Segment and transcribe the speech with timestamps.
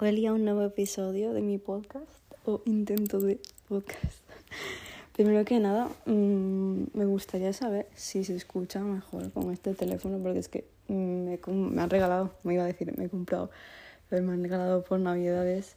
[0.00, 2.06] Hoy a un nuevo episodio de mi podcast
[2.44, 4.22] o intento de podcast.
[5.12, 10.38] Primero que nada, mmm, me gustaría saber si se escucha mejor con este teléfono porque
[10.38, 13.50] es que me, me, han regalado, me iba a decir, me he comprado,
[14.08, 15.74] pero me han regalado por navidades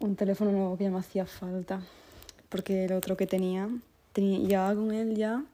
[0.00, 1.82] un teléfono nuevo que ya me hacía falta
[2.48, 3.68] porque el otro que tenía,
[4.14, 5.44] tenía ya con él ya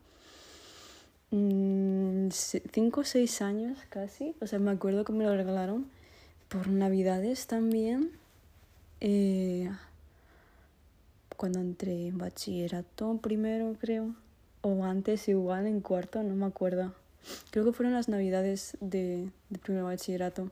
[1.33, 5.98] mmm, cinco o seis años casi, o sea, me acuerdo que me lo regalaron
[6.48, 8.12] por navidades también,
[9.01, 9.70] eh,
[11.37, 14.15] cuando entré en bachillerato primero creo,
[14.62, 16.95] o antes igual en cuarto, no me acuerdo.
[17.51, 19.30] Creo que fueron las navidades de,
[19.62, 20.51] primer bachillerato.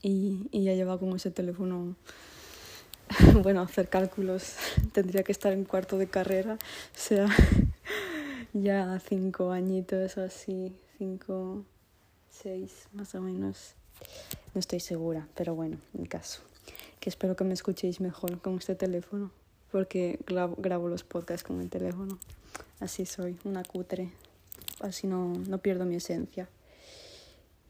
[0.00, 1.96] Y, ya llevaba con ese teléfono,
[3.42, 4.54] bueno, hacer cálculos,
[4.92, 7.28] tendría que estar en cuarto de carrera, o sea,
[8.52, 11.64] ya cinco añitos así, cinco,
[12.30, 13.74] seis más o menos.
[14.54, 16.42] No estoy segura, pero bueno, el caso.
[17.00, 19.30] Que espero que me escuchéis mejor con este teléfono,
[19.70, 22.18] porque grabo los podcasts con el teléfono.
[22.80, 24.10] Así soy, una cutre.
[24.80, 26.48] Así no, no pierdo mi esencia.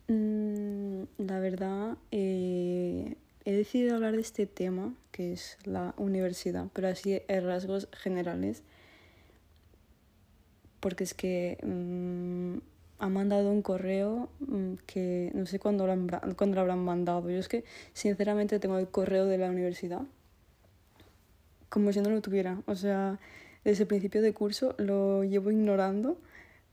[0.08, 6.88] Mm, la verdad, eh, he decidido hablar de este tema, que es la universidad, pero
[6.88, 8.62] así en rasgos generales,
[10.80, 12.58] porque es que mm,
[13.02, 17.28] ha mandado un correo mm, que no sé cuándo lo, cuándo lo habrán mandado.
[17.28, 20.02] Yo es que sinceramente tengo el correo de la universidad
[21.68, 22.62] como si no lo tuviera.
[22.66, 23.18] O sea,
[23.64, 26.16] desde el principio de curso lo llevo ignorando.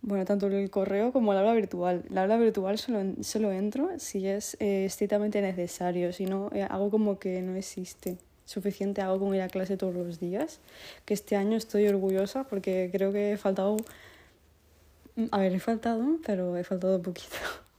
[0.03, 2.05] Bueno, tanto el correo como la aula virtual.
[2.09, 6.91] La aula virtual solo, solo entro si es eh, estrictamente necesario, si no, eh, hago
[6.91, 8.17] como que no existe.
[8.45, 10.59] Suficiente hago con ir a clase todos los días.
[11.05, 13.77] Que este año estoy orgullosa porque creo que he faltado
[15.31, 17.35] a ver, he faltado, pero he faltado poquito.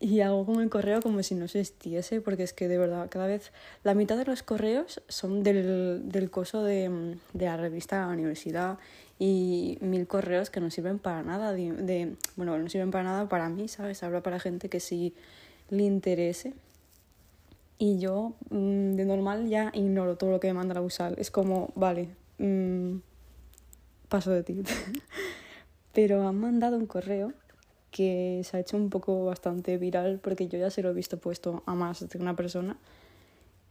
[0.00, 3.26] Y hago con el correo como si no existiese, porque es que de verdad, cada
[3.26, 3.52] vez
[3.84, 8.12] la mitad de los correos son del, del coso de, de la revista de la
[8.12, 8.78] universidad
[9.18, 11.52] y mil correos que no sirven para nada.
[11.52, 14.02] De, de, bueno, no sirven para nada para mí, ¿sabes?
[14.02, 15.14] Habrá para gente que sí
[15.70, 16.52] le interese.
[17.78, 21.14] Y yo, mm, de normal, ya ignoro todo lo que me manda la USAL.
[21.18, 22.96] Es como, vale, mmm,
[24.08, 24.62] paso de ti.
[25.94, 27.32] pero han mandado un correo
[27.90, 31.18] que se ha hecho un poco bastante viral porque yo ya se lo he visto
[31.18, 32.76] puesto a más de una persona.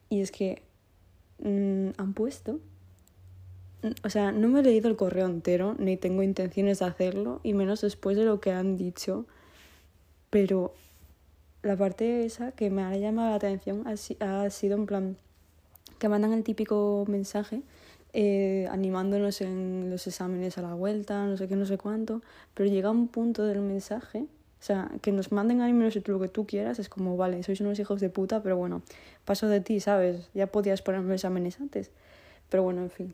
[0.09, 0.61] Y es que
[1.39, 2.59] mmm, han puesto...
[4.05, 7.53] O sea, no me he leído el correo entero, ni tengo intenciones de hacerlo, y
[7.53, 9.25] menos después de lo que han dicho.
[10.29, 10.73] Pero
[11.63, 15.17] la parte esa que me ha llamado la atención ha, sido en plan
[15.99, 17.61] que mandan el típico mensaje
[18.13, 22.21] eh, animándonos en los exámenes a la vuelta, no sé qué, no sé cuánto,
[22.53, 26.45] pero llega un punto del mensaje, o sea, que nos manden ánimos lo que tú
[26.45, 28.83] quieras, es como, vale, sois unos hijos de puta, pero bueno,
[29.25, 30.29] paso de ti, ¿sabes?
[30.33, 31.91] Ya podías ponerme exámenes antes,
[32.49, 33.13] pero bueno, en fin.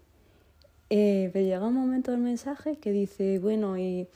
[0.90, 4.08] Eh, pero llega un momento del mensaje que dice, bueno, y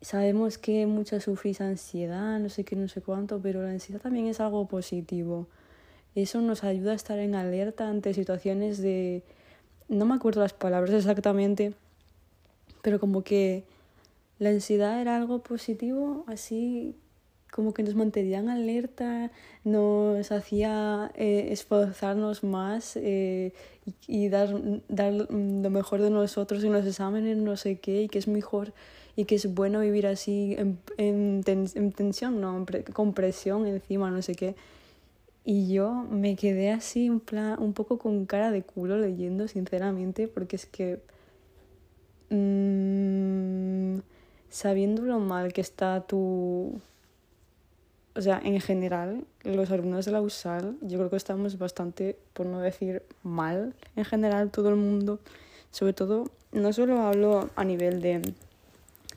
[0.00, 4.26] sabemos que muchas sufrís ansiedad, no sé qué, no sé cuánto, pero la ansiedad también
[4.26, 5.48] es algo positivo.
[6.14, 9.22] Eso nos ayuda a estar en alerta ante situaciones de
[9.92, 11.74] no me acuerdo las palabras exactamente,
[12.80, 13.64] pero como que
[14.38, 16.96] la ansiedad era algo positivo, así
[17.52, 19.30] como que nos mantenía en alerta,
[19.64, 23.52] nos hacía eh, esforzarnos más eh,
[24.08, 24.48] y, dar,
[24.88, 28.72] dar lo mejor de nosotros en los exámenes, no sé qué, y que es mejor
[29.14, 32.64] y que es bueno vivir así en, en, en tensión, no,
[32.94, 34.54] con presión encima, no sé qué.
[35.44, 40.28] Y yo me quedé así en plan, un poco con cara de culo leyendo, sinceramente,
[40.28, 41.00] porque es que
[42.30, 44.00] mmm,
[44.50, 46.80] sabiendo lo mal que está tu...
[48.14, 52.44] O sea, en general, los alumnos de la USAL, yo creo que estamos bastante, por
[52.44, 55.18] no decir mal, en general, todo el mundo.
[55.70, 58.20] Sobre todo, no solo hablo a nivel de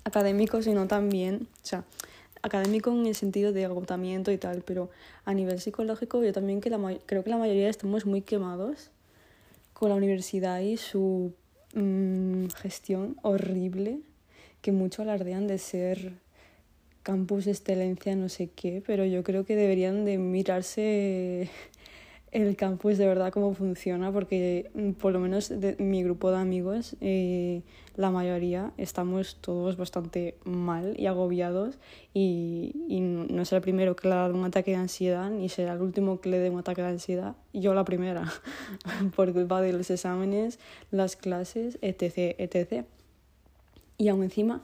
[0.06, 1.84] académico, sino también, o sea,
[2.46, 4.90] académico en el sentido de agotamiento y tal, pero
[5.26, 8.92] a nivel psicológico yo también que la, creo que la mayoría estamos muy quemados
[9.74, 11.34] con la universidad y su
[11.74, 14.00] mmm, gestión horrible,
[14.62, 16.14] que mucho alardean de ser
[17.02, 21.50] campus excelencia, no sé qué, pero yo creo que deberían de mirarse
[22.36, 26.38] el campus de verdad cómo funciona, porque mm, por lo menos de mi grupo de
[26.38, 27.62] amigos, eh,
[27.96, 31.80] la mayoría estamos todos bastante mal y agobiados
[32.14, 35.74] y, y no será el primero que le dado un ataque de ansiedad ni será
[35.74, 38.26] el último que le dé un ataque de ansiedad, yo la primera,
[39.16, 40.60] por culpa de los exámenes,
[40.92, 42.36] las clases, etc.
[42.38, 42.86] etc.
[43.98, 44.62] Y aún encima,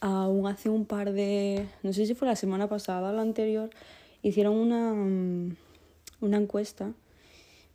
[0.00, 3.70] aún hace un par de, no sé si fue la semana pasada o la anterior,
[4.22, 5.56] hicieron una mm,
[6.22, 6.92] una encuesta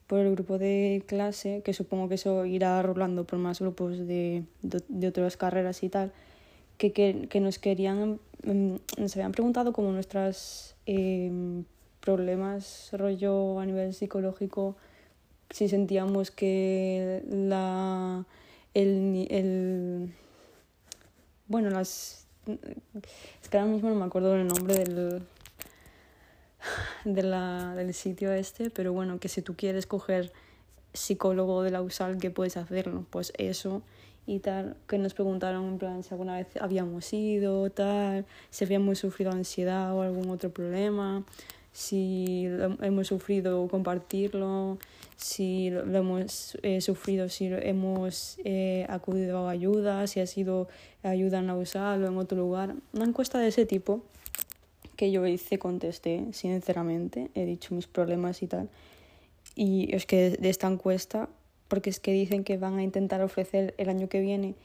[0.07, 4.43] por el grupo de clase, que supongo que eso irá rolando por más grupos de,
[4.61, 6.13] de, otras carreras y tal,
[6.77, 11.65] que, que, que nos querían, mm, nos habían preguntado como nuestros em,
[11.99, 14.77] problemas, rollo a nivel psicológico,
[15.49, 18.25] si sentíamos que la,
[18.73, 20.13] el, el
[21.47, 22.27] bueno, las...
[23.41, 25.21] Es que ahora mismo no me acuerdo del nombre del,
[27.05, 30.31] de la, del sitio este, pero bueno, que si tú quieres coger
[30.93, 33.81] psicólogo de la USAL, que puedes hacerlo, pues eso
[34.25, 38.99] y tal, que nos preguntaron en plan si alguna vez habíamos ido, tal, si habíamos
[38.99, 41.23] sufrido ansiedad o algún otro problema,
[41.71, 42.47] si
[42.81, 44.79] hemos sufrido compartirlo,
[45.15, 50.67] si lo hemos eh, sufrido, si hemos eh, acudido a ayuda, si ha sido
[51.03, 52.75] ayuda en la USAL o en otro lugar.
[52.93, 54.03] Una encuesta de ese tipo
[54.97, 58.69] que yo hice, contesté, sinceramente, he dicho mis problemas y tal.
[59.55, 61.29] Y es que de esta encuesta,
[61.69, 64.55] porque es que dicen que van a intentar ofrecer el año que viene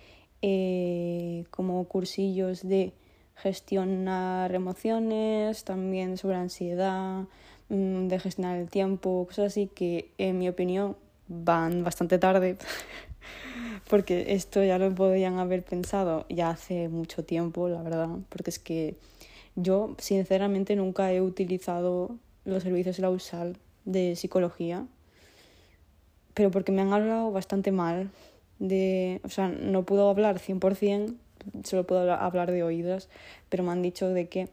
[0.43, 2.93] eh, como cursillos de
[3.37, 7.25] gestionar emociones, también sobre ansiedad,
[7.69, 10.97] mm, de gestionar el tiempo, cosas así que en mi opinión
[11.29, 12.57] van bastante tarde,
[13.89, 18.59] porque esto ya lo podrían haber pensado ya hace mucho tiempo, la verdad, porque es
[18.59, 18.97] que
[19.57, 24.87] yo, sinceramente, nunca he utilizado los servicios de la USAL de psicología,
[26.35, 28.11] pero porque me han hablado bastante mal.
[28.59, 31.17] De, o sea, no puedo hablar 100%,
[31.65, 33.09] solo puedo hablar de oídos,
[33.49, 34.49] pero me han dicho de que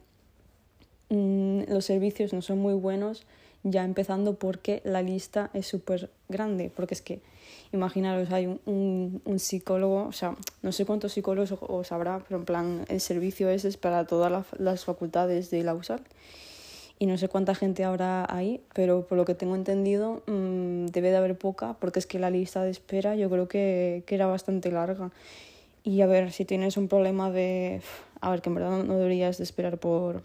[1.09, 3.25] mm, los servicios no son muy buenos,
[3.63, 7.21] ya empezando porque la lista es súper grande, porque es que
[7.71, 12.39] imaginaros, hay un, un, un, psicólogo, o sea, no sé cuántos psicólogos os habrá, pero
[12.39, 16.01] en plan, el servicio ese es para todas las facultades de la USAL.
[17.01, 21.11] Y no sé cuánta gente habrá ahí, pero por lo que tengo entendido mmm, debe
[21.11, 24.25] de haber poca, porque es que la lista de espera yo creo que, que era
[24.25, 25.11] bastante larga.
[25.83, 27.81] Y a ver, si tienes un problema de...
[28.19, 30.23] A ver, que en verdad no deberías de esperar por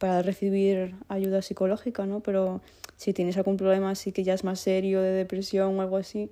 [0.00, 2.20] para recibir ayuda psicológica, ¿no?
[2.20, 2.62] Pero
[2.96, 6.30] si tienes algún problema así que ya es más serio de depresión o algo así,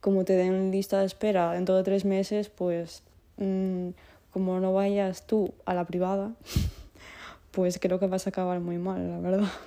[0.00, 3.02] como te den lista de espera dentro de tres meses, pues
[3.36, 3.90] mmm,
[4.30, 6.32] como no vayas tú a la privada,
[7.50, 9.48] pues creo que vas a acabar muy mal, la verdad.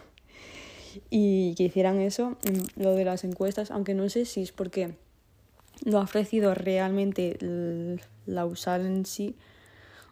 [1.10, 4.96] Y que hicieran eso, mm, lo de las encuestas, aunque no sé si es porque
[5.86, 7.38] lo ha ofrecido realmente
[8.26, 9.38] la USAL en sí,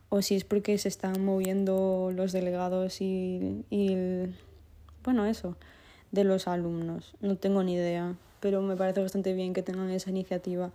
[0.07, 3.98] o si es porque se están moviendo los delegados y, y
[5.04, 5.57] bueno, eso,
[6.12, 7.13] de los alumnos.
[7.19, 10.72] No tengo ni idea pero me parece bastante bien que tengan esa iniciativa.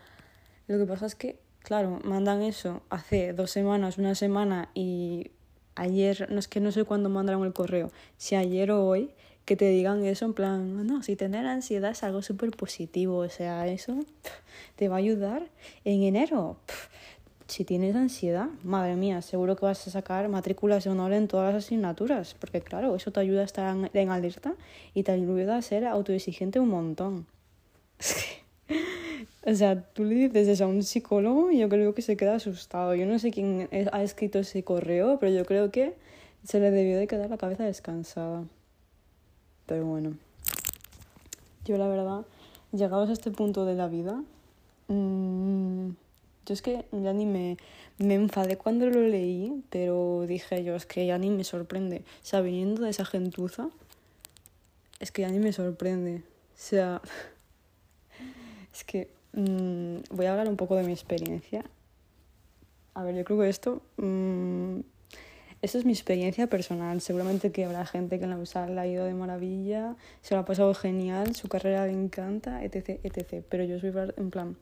[0.66, 5.30] Lo que pasa es que, claro, mandan eso hace dos semanas, una semana y
[5.74, 9.10] ayer, no es que no sé cuándo mandaron el correo, si ayer o hoy,
[9.44, 13.28] que te digan eso en plan, no, si tener ansiedad es algo súper positivo, o
[13.28, 13.98] sea, eso
[14.76, 15.48] te va a ayudar
[15.84, 16.56] en enero.
[17.46, 21.52] si tienes ansiedad, madre mía, seguro que vas a sacar matrículas de honor en todas
[21.52, 24.54] las asignaturas, porque claro, eso te ayuda a estar en alerta
[24.94, 27.26] y te ayuda a ser autoexigente un montón.
[29.46, 32.36] O sea, tú le dices eso a un psicólogo y yo creo que se queda
[32.36, 32.94] asustado.
[32.94, 35.94] Yo no sé quién ha escrito ese correo, pero yo creo que
[36.44, 38.44] se le debió de quedar la cabeza descansada.
[39.66, 40.16] Pero bueno,
[41.64, 42.24] yo la verdad,
[42.72, 44.22] llegados a este punto de la vida,
[44.88, 45.90] mmm,
[46.46, 47.56] yo es que ya ni me,
[47.98, 51.98] me enfadé cuando lo leí, pero dije yo, es que ya ni me sorprende.
[51.98, 53.70] O sea, viniendo de esa gentuza,
[55.00, 56.18] es que ya ni me sorprende.
[56.18, 57.02] O sea...
[58.74, 61.64] Es que mmm, voy a hablar un poco de mi experiencia.
[62.94, 64.80] A ver, yo creo que esto, mmm,
[65.62, 67.00] esto es mi experiencia personal.
[67.00, 70.74] Seguramente que habrá gente que la USAL ha ido de maravilla, se lo ha pasado
[70.74, 73.44] genial, su carrera le encanta, etc, etc.
[73.48, 74.56] Pero yo soy en plan,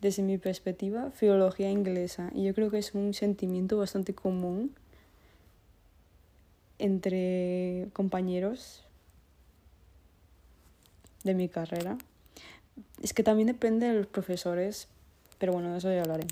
[0.00, 2.30] desde mi perspectiva, filología inglesa.
[2.34, 4.74] Y yo creo que es un sentimiento bastante común
[6.78, 8.84] entre compañeros
[11.22, 11.96] de mi carrera.
[13.02, 14.88] Es que también depende de los profesores,
[15.38, 16.26] pero bueno, de eso ya hablaré.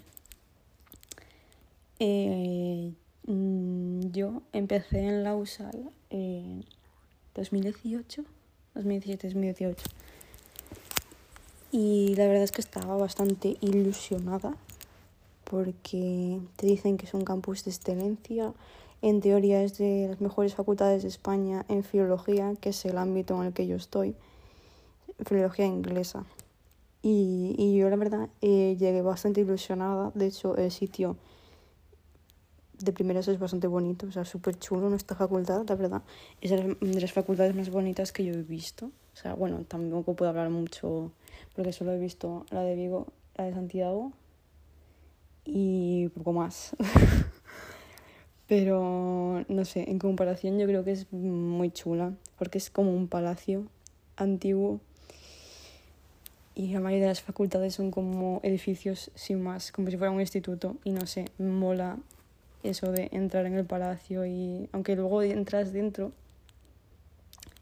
[1.99, 2.93] Eh,
[3.27, 6.65] mm, yo empecé en la USAL en
[7.35, 8.25] 2018,
[8.75, 9.85] 2017, 2018.
[11.73, 14.57] Y la verdad es que estaba bastante ilusionada
[15.45, 18.53] porque te dicen que es un campus de excelencia.
[19.03, 23.41] En teoría es de las mejores facultades de España en filología, que es el ámbito
[23.41, 24.15] en el que yo estoy,
[25.25, 26.25] filología inglesa.
[27.03, 30.13] Y, y yo la verdad eh, llegué bastante ilusionada.
[30.15, 31.17] De hecho, el sitio
[32.79, 36.03] de primeras es bastante bonito, o sea, súper chulo nuestra facultad, la verdad.
[36.41, 38.87] Es de las facultades más bonitas que yo he visto.
[39.13, 41.13] O sea, bueno, tampoco puedo hablar mucho
[41.55, 44.13] porque solo he visto la de Vigo, la de Santiago
[45.45, 46.77] y poco más.
[48.47, 53.07] Pero no sé, en comparación yo creo que es muy chula porque es como un
[53.09, 53.67] palacio
[54.17, 54.81] antiguo
[56.55, 60.21] y la mayoría de las facultades son como edificios sin más, como si fuera un
[60.21, 61.99] instituto y no sé, mola
[62.63, 66.13] eso de entrar en el palacio y aunque luego entras dentro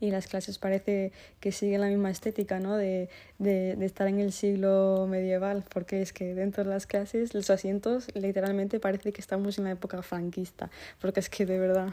[0.01, 2.77] y las clases parece que siguen la misma estética, ¿no?
[2.77, 7.35] De, de, de, estar en el siglo medieval, porque es que dentro de las clases
[7.35, 11.89] los asientos literalmente parece que estamos en la época franquista, porque es que de verdad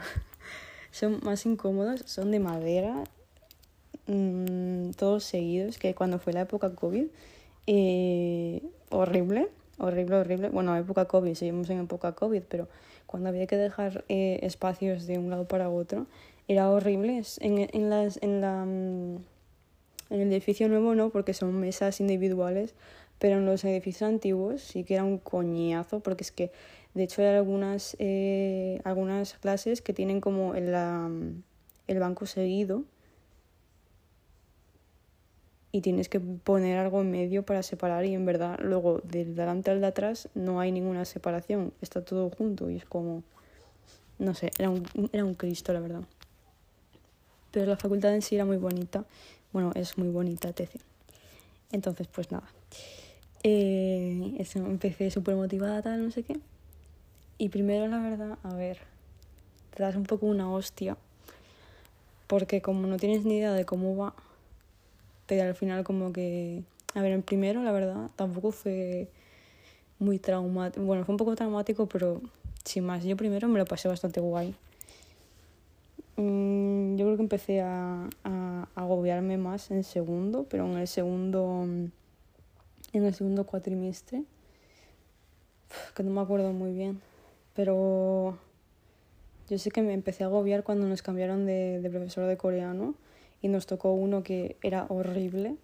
[0.92, 3.04] son más incómodos, son de madera,
[4.06, 7.06] mmm, todos seguidos, que cuando fue la época COVID,
[7.66, 9.48] eh, horrible,
[9.78, 10.48] horrible, horrible.
[10.50, 12.68] Bueno, época COVID, seguimos en época COVID, pero
[13.06, 16.06] cuando había que dejar eh, espacios de un lado para otro,
[16.48, 17.22] era horrible.
[17.40, 19.16] En, en, las, en, la, mm,
[20.10, 22.74] en el edificio nuevo no, porque son mesas individuales,
[23.18, 26.52] pero en los edificios antiguos sí que era un coñazo, porque es que,
[26.94, 31.10] de hecho, hay algunas, eh, algunas clases que tienen como el, la,
[31.88, 32.84] el banco seguido
[35.76, 39.70] y tienes que poner algo en medio para separar y en verdad luego del delante
[39.70, 43.22] al de atrás no hay ninguna separación, está todo junto y es como,
[44.18, 46.00] no sé, era un, era un Cristo la verdad.
[47.50, 49.04] Pero la facultad en sí era muy bonita,
[49.52, 50.80] bueno, es muy bonita, TC.
[51.72, 52.48] Entonces, pues nada,
[53.42, 56.40] eh, eso, empecé súper motivada, tal, no sé qué.
[57.36, 58.78] Y primero, la verdad, a ver,
[59.74, 60.96] te das un poco una hostia,
[62.28, 64.14] porque como no tienes ni idea de cómo va,
[65.26, 66.62] pero al final como que...
[66.94, 69.08] A ver, en primero, la verdad, tampoco fue
[69.98, 70.84] muy traumático.
[70.84, 72.22] Bueno, fue un poco traumático, pero
[72.64, 73.04] sin más.
[73.04, 74.54] Yo primero me lo pasé bastante guay.
[76.16, 81.64] Mm, yo creo que empecé a, a, agobiarme más en segundo, pero en el segundo,
[81.64, 84.24] en el segundo cuatrimestre,
[85.94, 87.02] que no me acuerdo muy bien,
[87.54, 88.38] pero
[89.50, 92.94] yo sé que me empecé a agobiar cuando nos cambiaron de, de profesor de coreano
[93.46, 95.56] y nos tocó uno que era horrible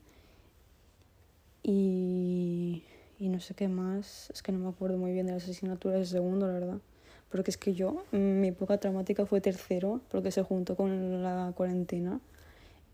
[1.64, 2.84] y,
[3.18, 5.98] y no sé qué más, es que no me acuerdo muy bien de las asignaturas
[5.98, 6.78] de segundo, la verdad.
[7.30, 12.20] Porque es que yo, mi época traumática fue tercero, porque se juntó con la cuarentena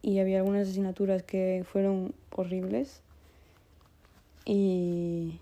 [0.00, 3.02] y había algunas asignaturas que fueron horribles
[4.46, 5.38] y,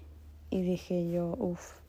[0.50, 1.85] y dije yo, uff.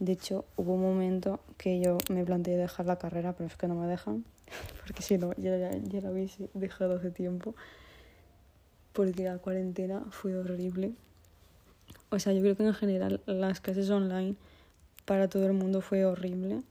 [0.00, 3.68] De hecho, hubo un momento que yo me planteé dejar la carrera, pero es que
[3.68, 4.24] no me dejan
[4.80, 7.54] porque si no, ya, ya, ya la habéis dejado hace tiempo,
[8.92, 10.92] porque la cuarentena fue horrible.
[12.10, 14.34] O sea, yo creo que en general las clases online
[15.04, 16.62] para todo el mundo fue horrible,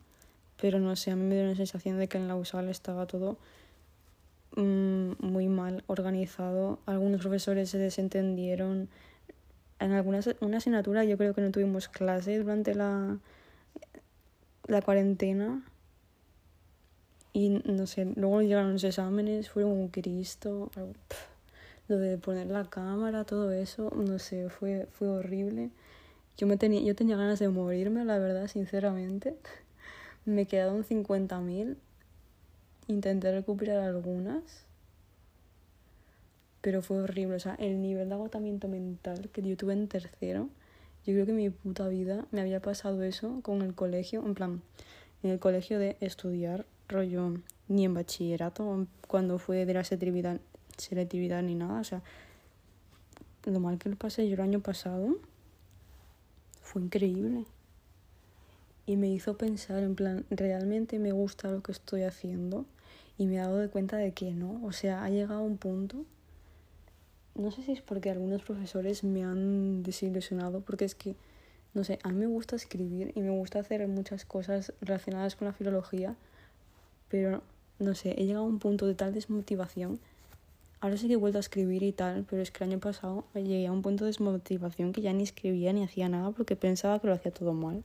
[0.61, 3.05] pero no sé, a mí me dio la sensación de que en la USAL estaba
[3.05, 3.37] todo
[4.55, 6.79] mmm, muy mal organizado.
[6.85, 8.89] Algunos profesores se desentendieron.
[9.79, 13.17] En algunas una asignatura yo creo que no tuvimos clase durante la,
[14.67, 15.63] la cuarentena
[17.33, 20.71] y no sé, luego llegaron los exámenes, fueron un Cristo,
[21.87, 25.69] lo de poner la cámara, todo eso, no sé, fue, fue horrible.
[26.37, 29.35] Yo, me tenía, yo tenía ganas de morirme, la verdad, sinceramente.
[30.25, 31.75] Me quedaron 50.000.
[32.87, 34.65] Intenté recuperar algunas.
[36.61, 37.35] Pero fue horrible.
[37.35, 40.49] O sea, el nivel de agotamiento mental que yo tuve en tercero.
[41.05, 44.25] Yo creo que mi puta vida me había pasado eso con el colegio.
[44.25, 44.61] En plan,
[45.23, 47.35] en el colegio de estudiar rollo
[47.67, 50.39] ni en bachillerato, cuando fue de la selectividad,
[50.77, 51.79] selectividad ni nada.
[51.79, 52.01] O sea,
[53.45, 55.17] lo mal que lo pasé yo el año pasado
[56.61, 57.45] fue increíble.
[58.85, 62.65] Y me hizo pensar, en plan, realmente me gusta lo que estoy haciendo.
[63.17, 64.63] Y me he dado de cuenta de que no.
[64.63, 66.05] O sea, ha llegado un punto.
[67.39, 71.15] No sé si es porque algunos profesores me han desilusionado, porque es que,
[71.73, 75.47] no sé, a mí me gusta escribir y me gusta hacer muchas cosas relacionadas con
[75.47, 76.15] la filología
[77.09, 77.41] pero
[77.79, 79.99] no sé, he llegado a un punto de tal desmotivación.
[80.79, 83.25] Ahora sí que he vuelto a escribir y tal, pero es que el año pasado
[83.33, 86.99] llegué a un punto de desmotivación que ya ni escribía ni hacía nada porque pensaba
[86.99, 87.83] que lo hacía todo mal.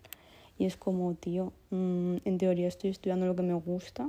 [0.59, 4.09] Y es como, tío, mmm, en teoría estoy estudiando lo que me gusta,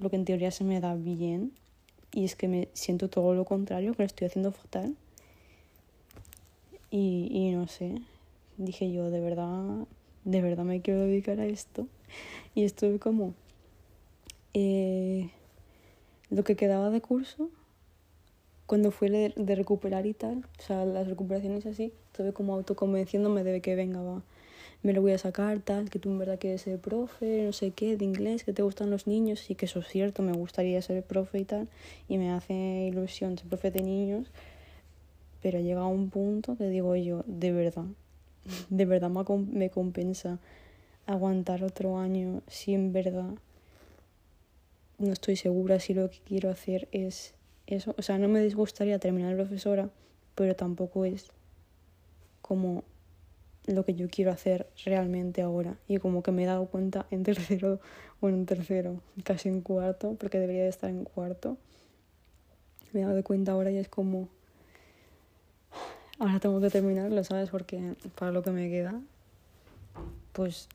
[0.00, 1.52] lo que en teoría se me da bien,
[2.12, 4.94] y es que me siento todo lo contrario, que lo estoy haciendo fatal.
[6.90, 8.02] Y, y no sé,
[8.58, 9.86] dije yo, de verdad,
[10.24, 11.86] de verdad me quiero dedicar a esto.
[12.54, 13.34] Y estuve como
[14.52, 15.30] eh,
[16.28, 17.48] lo que quedaba de curso,
[18.66, 23.42] cuando fue de, de, recuperar y tal, o sea, las recuperaciones así, estuve como autoconvenciéndome
[23.42, 24.22] de que venga, va,
[24.82, 27.70] me lo voy a sacar, tal, que tú en verdad quieres ser profe, no sé
[27.70, 30.82] qué, de inglés, que te gustan los niños, y que eso es cierto, me gustaría
[30.82, 31.68] ser profe y tal,
[32.08, 32.54] y me hace
[32.88, 34.28] ilusión ser profe de niños,
[35.40, 37.84] pero llega un punto que digo yo, de verdad,
[38.70, 40.38] de verdad me compensa
[41.06, 43.30] aguantar otro año si en verdad
[44.98, 47.34] no estoy segura si lo que quiero hacer es
[47.66, 47.94] eso.
[47.98, 49.90] O sea, no me disgustaría terminar profesora,
[50.34, 51.30] pero tampoco es
[52.40, 52.84] como
[53.66, 55.76] lo que yo quiero hacer realmente ahora.
[55.88, 57.80] Y como que me he dado cuenta en tercero,
[58.20, 61.56] bueno, en tercero, casi en cuarto, porque debería de estar en cuarto.
[62.92, 64.28] Me he dado cuenta ahora y es como...
[66.18, 67.50] Ahora tengo que terminarlo, ¿sabes?
[67.50, 69.00] Porque para lo que me queda,
[70.32, 70.68] pues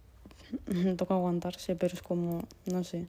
[0.98, 3.06] toca aguantarse, pero es como, no sé.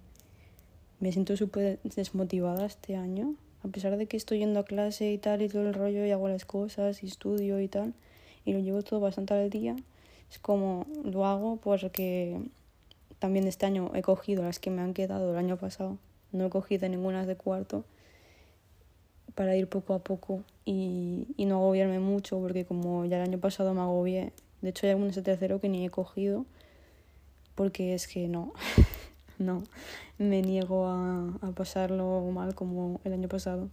[1.01, 5.19] Me siento súper desmotivada este año, a pesar de que estoy yendo a clase y
[5.19, 7.95] tal y todo el rollo y hago las cosas y estudio y tal
[8.49, 9.77] y lo llevo todo bastante al día.
[10.31, 12.41] Es como lo hago porque
[13.19, 15.99] también este año he cogido las que me han quedado el año pasado.
[16.33, 17.85] No he cogido ninguna de cuarto
[19.35, 23.39] para ir poco a poco y, y no agobiarme mucho porque como ya el año
[23.39, 24.33] pasado me agobié.
[24.63, 26.47] De hecho hay algunas de tercero que ni he cogido
[27.55, 28.55] porque es que no,
[29.39, 29.63] no,
[30.17, 33.69] me niego a, a pasarlo mal como el año pasado.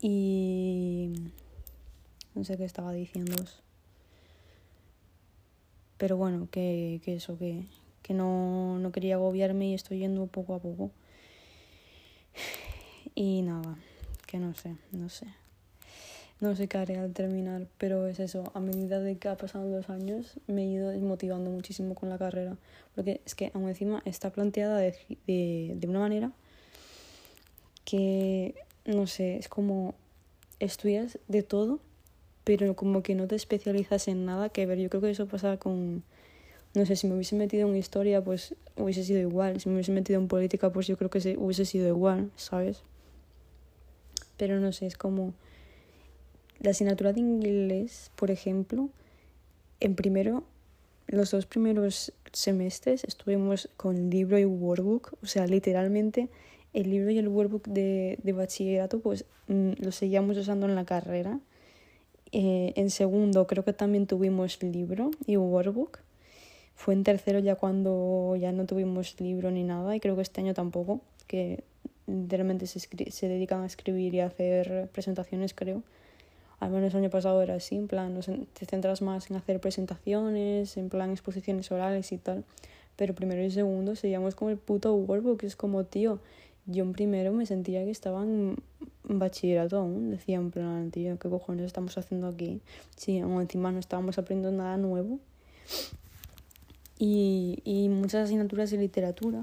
[0.00, 1.12] Y
[2.34, 3.34] no sé qué estaba diciendo.
[5.98, 7.66] Pero bueno, que, que eso, que,
[8.02, 10.90] que no, no quería agobiarme y estoy yendo poco a poco.
[13.14, 13.76] Y nada,
[14.26, 15.26] que no sé, no sé.
[16.40, 18.50] No sé qué haré al terminar, pero es eso.
[18.54, 22.18] A medida de que ha pasado los años, me he ido desmotivando muchísimo con la
[22.18, 22.56] carrera.
[22.96, 24.96] Porque es que, aún encima, está planteada de,
[25.28, 26.32] de, de una manera
[27.84, 29.94] que, no sé, es como
[30.58, 31.78] estudias de todo
[32.44, 34.78] pero como que no te especializas en nada que ver.
[34.78, 36.02] Yo creo que eso pasa con,
[36.74, 39.60] no sé, si me hubiese metido en historia, pues hubiese sido igual.
[39.60, 42.82] Si me hubiese metido en política, pues yo creo que hubiese sido igual, ¿sabes?
[44.36, 45.34] Pero no sé, es como
[46.60, 48.88] la asignatura de inglés, por ejemplo,
[49.80, 50.44] en primero,
[51.06, 56.28] los dos primeros semestres estuvimos con libro y workbook, o sea, literalmente
[56.72, 60.84] el libro y el workbook de, de bachillerato, pues mm, lo seguíamos usando en la
[60.84, 61.40] carrera
[62.32, 65.98] eh, en segundo creo que también tuvimos libro y workbook.
[66.74, 70.40] Fue en tercero ya cuando ya no tuvimos libro ni nada y creo que este
[70.40, 71.62] año tampoco, que
[72.06, 75.82] literalmente se, se dedican a escribir y a hacer presentaciones creo.
[76.58, 78.18] Al menos el año pasado era así, en plan,
[78.52, 82.44] te centras más en hacer presentaciones, en plan exposiciones orales y tal.
[82.94, 86.20] Pero primero y segundo seguíamos como el puto workbook, es como, tío,
[86.66, 88.56] yo en primero me sentía que estaba en
[89.04, 90.10] bachillerato aún.
[90.10, 92.60] Decía en plan, tío, ¿qué cojones estamos haciendo aquí?
[92.96, 95.18] Sí, aún encima no estábamos aprendiendo nada nuevo.
[96.98, 99.40] Y, y muchas asignaturas de literatura.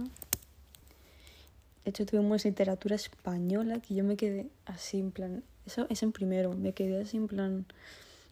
[1.84, 5.44] De hecho, tuvimos literatura española que yo me quedé así, en plan.
[5.66, 7.66] Eso es en primero, me quedé así, en plan.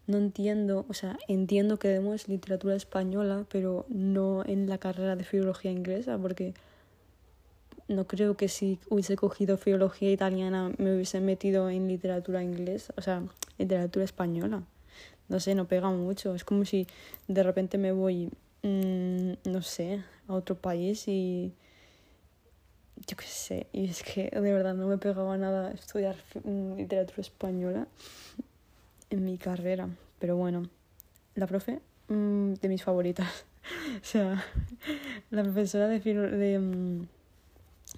[0.05, 5.25] No entiendo, o sea, entiendo que demos literatura española, pero no en la carrera de
[5.25, 6.53] filología inglesa, porque
[7.87, 13.01] no creo que si hubiese cogido filología italiana me hubiese metido en literatura inglesa, o
[13.01, 13.23] sea,
[13.57, 14.63] literatura española.
[15.29, 16.35] No sé, no pega mucho.
[16.35, 16.87] Es como si
[17.27, 18.29] de repente me voy,
[18.63, 21.53] mmm, no sé, a otro país y
[23.07, 23.67] yo qué sé.
[23.73, 27.87] Y es que de verdad no me pegaba nada estudiar mm, literatura española
[29.09, 29.89] en mi carrera.
[30.19, 30.69] Pero bueno,
[31.35, 33.45] la profe mmm, de mis favoritas.
[34.01, 34.43] o sea,
[35.29, 37.07] la profesora de, de mm,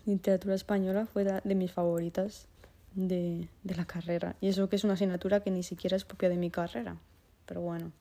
[0.09, 2.47] literatura española fue de mis favoritas
[2.95, 4.35] de, de, la carrera.
[4.41, 6.97] Y eso que es una asignatura que ni siquiera es propia de mi carrera.
[7.45, 7.91] Pero bueno,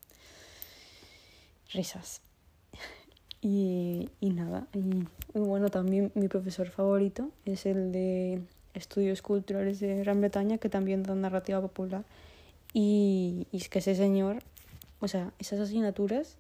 [1.73, 2.21] risas.
[3.41, 8.43] Y, y nada, y, bueno, también mi profesor favorito es el de
[8.75, 12.05] Estudios Culturales de Gran Bretaña, que también da narrativa popular.
[12.73, 14.43] Y, y es que ese señor,
[14.99, 16.37] o sea, esas asignaturas,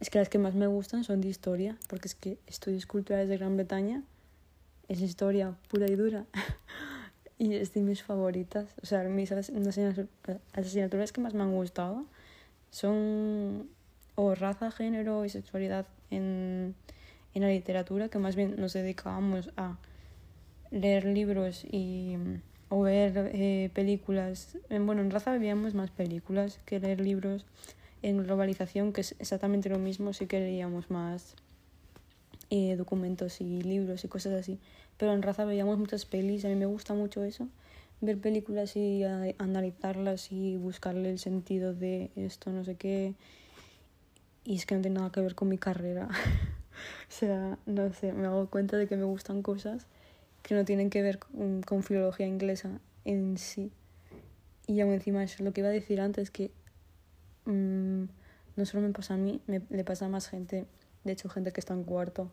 [0.00, 3.28] es que las que más me gustan son de historia, porque es que Estudios Culturales
[3.28, 4.02] de Gran Bretaña
[4.88, 6.26] es historia pura y dura.
[7.38, 8.74] y es de mis favoritas.
[8.82, 12.04] O sea, mis asignaturas que más me han gustado
[12.70, 13.68] son
[14.16, 16.74] o raza, género y sexualidad en,
[17.34, 19.76] en la literatura, que más bien nos dedicábamos a
[20.70, 22.16] leer libros y
[22.68, 24.58] o ver eh, películas.
[24.68, 27.46] Bueno, en raza veíamos más películas que leer libros.
[28.02, 31.36] En globalización, que es exactamente lo mismo, sí que leíamos más
[32.50, 34.58] eh, documentos y libros y cosas así.
[34.96, 37.48] Pero en raza veíamos muchas pelis, a mí me gusta mucho eso,
[38.00, 39.02] ver películas y
[39.38, 43.14] analizarlas y buscarle el sentido de esto, no sé qué.
[44.44, 46.08] y es que no tiene nada que ver con mi carrera.
[47.08, 49.86] o sea, no sé, me hago cuenta de que me gustan cosas
[50.44, 53.72] que no tienen que ver con, filología inglesa en sí.
[54.66, 56.50] Y aún encima eso, lo que iba a decir antes, que
[57.46, 58.04] mm,
[58.56, 60.66] no solo me pasa a mí, me, le pasa a más gente,
[61.04, 62.30] de hecho gente que está en cuarto,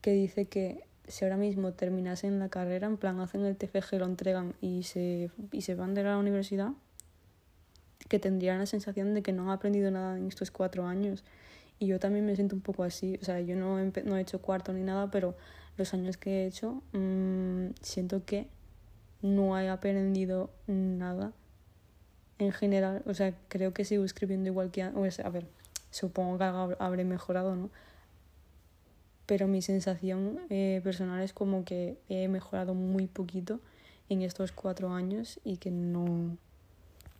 [0.00, 4.04] que dice que si ahora mismo terminasen la carrera, en plan hacen el TFG, lo
[4.04, 6.72] entregan y se, y se van de la universidad,
[8.08, 11.24] que tendrían la sensación de que no han aprendido nada en estos cuatro años.
[11.78, 14.20] Y yo también me siento un poco así, o sea, yo no he, no he
[14.20, 15.36] hecho cuarto ni nada, pero
[15.76, 18.48] los años que he hecho mmm, siento que
[19.22, 21.32] no he aprendido nada
[22.38, 25.46] en general, o sea, creo que sigo escribiendo igual que antes, a ver,
[25.90, 27.70] supongo que habré mejorado, ¿no?
[29.28, 33.60] Pero mi sensación eh, personal es como que he mejorado muy poquito
[34.08, 36.06] en estos cuatro años y que no,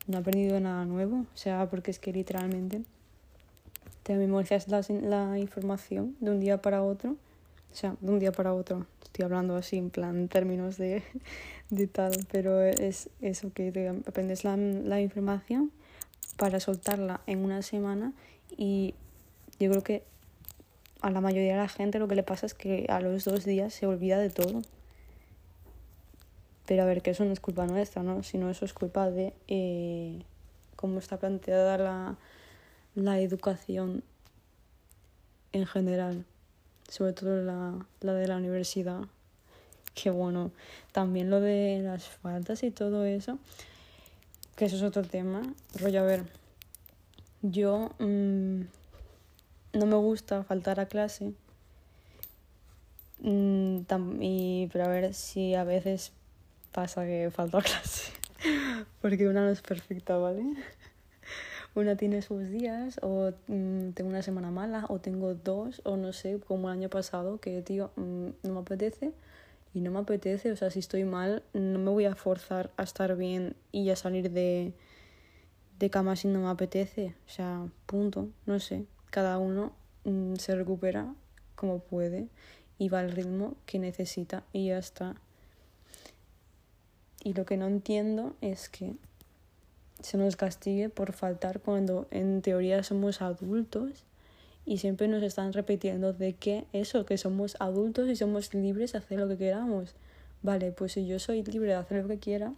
[0.06, 2.82] no he aprendido nada nuevo, o sea, porque es que literalmente
[4.04, 8.32] te memorizas la, la información de un día para otro, o sea, de un día
[8.32, 11.02] para otro, estoy hablando así en plan términos de,
[11.68, 15.72] de tal, pero es eso que te aprendes la, la información
[16.38, 18.14] para soltarla en una semana
[18.56, 18.94] y
[19.60, 20.04] yo creo que
[21.00, 23.44] a la mayoría de la gente lo que le pasa es que a los dos
[23.44, 24.62] días se olvida de todo.
[26.66, 28.22] Pero a ver, que eso no es culpa nuestra, ¿no?
[28.22, 30.22] Sino eso es culpa de eh,
[30.76, 32.16] cómo está planteada la,
[32.94, 34.02] la educación
[35.52, 36.26] en general,
[36.88, 39.00] sobre todo la, la de la universidad.
[39.94, 40.52] Que bueno,
[40.92, 43.38] también lo de las faltas y todo eso,
[44.54, 45.42] que eso es otro tema.
[45.80, 46.24] Rollo, a ver,
[47.42, 48.60] yo mmm,
[49.78, 51.32] no me gusta faltar a clase.
[53.20, 53.82] Mm,
[54.72, 56.12] pero a ver si a veces
[56.72, 58.12] pasa que falto a clase.
[59.00, 60.42] Porque una no es perfecta, ¿vale?
[61.74, 66.12] Una tiene sus días, o mm, tengo una semana mala, o tengo dos, o no
[66.12, 69.12] sé, como el año pasado, que tío, mm, no me apetece
[69.74, 70.50] y no me apetece.
[70.50, 73.96] O sea, si estoy mal, no me voy a forzar a estar bien y a
[73.96, 74.72] salir de,
[75.78, 77.14] de cama si no me apetece.
[77.26, 79.72] O sea, punto, no sé cada uno
[80.04, 81.14] mm, se recupera
[81.54, 82.28] como puede
[82.78, 85.16] y va al ritmo que necesita y ya está.
[87.22, 88.94] Y lo que no entiendo es que
[90.00, 94.04] se nos castigue por faltar cuando en teoría somos adultos
[94.64, 98.98] y siempre nos están repitiendo de que eso, que somos adultos y somos libres de
[98.98, 99.94] hacer lo que queramos.
[100.42, 102.52] Vale, pues si yo soy libre de hacer lo que quiera,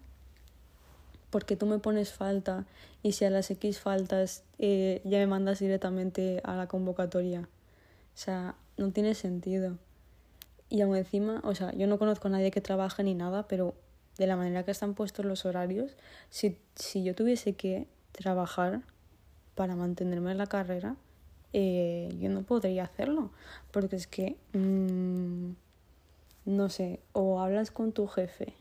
[1.31, 2.67] porque tú me pones falta
[3.03, 7.43] y si a las X faltas eh, ya me mandas directamente a la convocatoria.
[7.43, 9.79] O sea, no tiene sentido.
[10.69, 13.75] Y aún encima, o sea, yo no conozco a nadie que trabaje ni nada, pero
[14.19, 15.97] de la manera que están puestos los horarios,
[16.29, 18.83] si, si yo tuviese que trabajar
[19.55, 20.97] para mantenerme en la carrera,
[21.53, 23.31] eh, yo no podría hacerlo.
[23.71, 25.53] Porque es que, mmm,
[26.45, 28.55] no sé, o hablas con tu jefe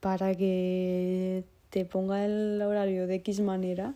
[0.00, 3.94] para que te ponga el horario de X manera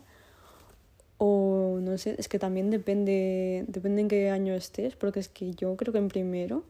[1.17, 5.53] o no sé, es que también depende, depende en qué año estés, porque es que
[5.53, 6.63] yo creo que en primero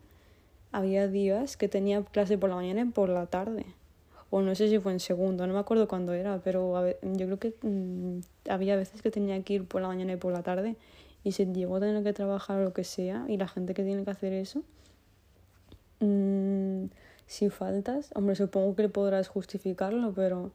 [0.71, 3.65] había días que tenía clase por la mañana y por la tarde.
[4.29, 7.39] O no sé si fue en segundo, no me acuerdo cuándo era, pero yo creo
[7.39, 10.75] que mm, había veces que tenía que ir por la mañana y por la tarde.
[11.23, 13.83] Y si llego a tener que trabajar o lo que sea, y la gente que
[13.83, 14.63] tiene que hacer eso,
[15.99, 16.85] mmm,
[17.27, 20.51] si faltas, hombre, supongo que podrás justificarlo, pero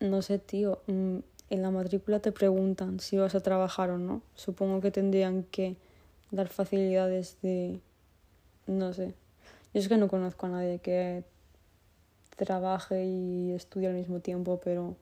[0.00, 1.18] no sé, tío, mm,
[1.50, 4.22] en la matrícula te preguntan si vas a trabajar o no.
[4.34, 5.76] Supongo que tendrían que
[6.30, 7.80] dar facilidades de...
[8.66, 9.14] no sé.
[9.72, 11.24] Yo es que no conozco a nadie que
[12.36, 14.96] trabaje y estudie al mismo tiempo, pero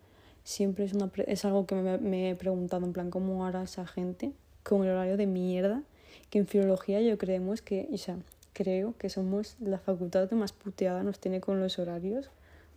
[0.44, 3.86] siempre es, una es algo que me, me, he preguntado, en plan, ¿cómo hará esa
[3.86, 5.82] gente con el horario de mierda?
[6.30, 8.18] Que en filología yo creemos que, o sea,
[8.54, 12.30] creo que somos la facultad que más puteada nos tiene con los horarios,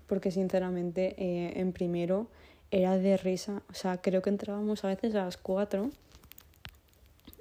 [0.07, 2.27] porque sinceramente eh, en primero
[2.71, 5.89] era de risa, o sea, creo que entrábamos a veces a las 4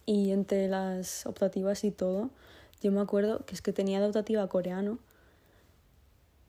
[0.04, 2.30] y entre las optativas y todo,
[2.80, 4.98] yo me acuerdo que es que tenía la optativa coreano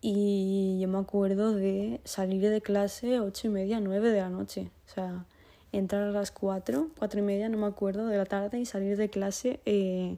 [0.01, 4.69] y yo me acuerdo de salir de clase ocho y media, nueve de la noche,
[4.87, 5.25] o sea,
[5.71, 8.97] entrar a las 4, cuatro y media, no me acuerdo, de la tarde y salir
[8.97, 9.61] de clase...
[9.65, 10.17] Eh,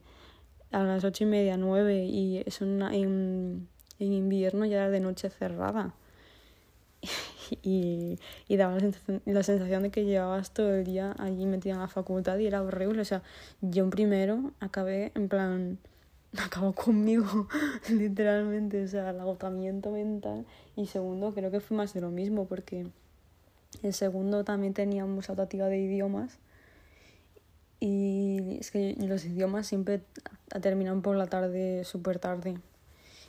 [0.71, 3.67] a las ocho y media, nueve, y es una, en,
[3.99, 5.93] en invierno ya de noche cerrada.
[7.61, 11.73] y, y daba la sensación, la sensación de que llevabas todo el día allí metida
[11.73, 13.01] en la facultad y era horrible.
[13.01, 13.23] O sea,
[13.61, 15.79] yo en primero acabé en plan,
[16.37, 17.47] acabó conmigo,
[17.89, 20.45] literalmente, o sea, el agotamiento mental.
[20.75, 22.87] Y segundo, creo que fue más de lo mismo, porque
[23.83, 26.39] en segundo también teníamos optativa de idiomas
[27.79, 30.01] Y es que los idiomas siempre
[30.61, 32.57] terminan por la tarde, súper tarde.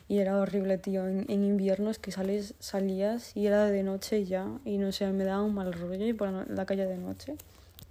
[0.09, 1.07] Y era horrible, tío.
[1.07, 4.49] En, en invierno es que sales, salías y era de noche ya.
[4.65, 7.37] Y no sé, me daba un mal rollo y por la calle de noche.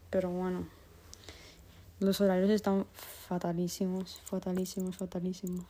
[0.09, 0.67] Pero bueno.
[1.99, 5.65] Los horarios están fatalísimos, fatalísimos, fatalísimos.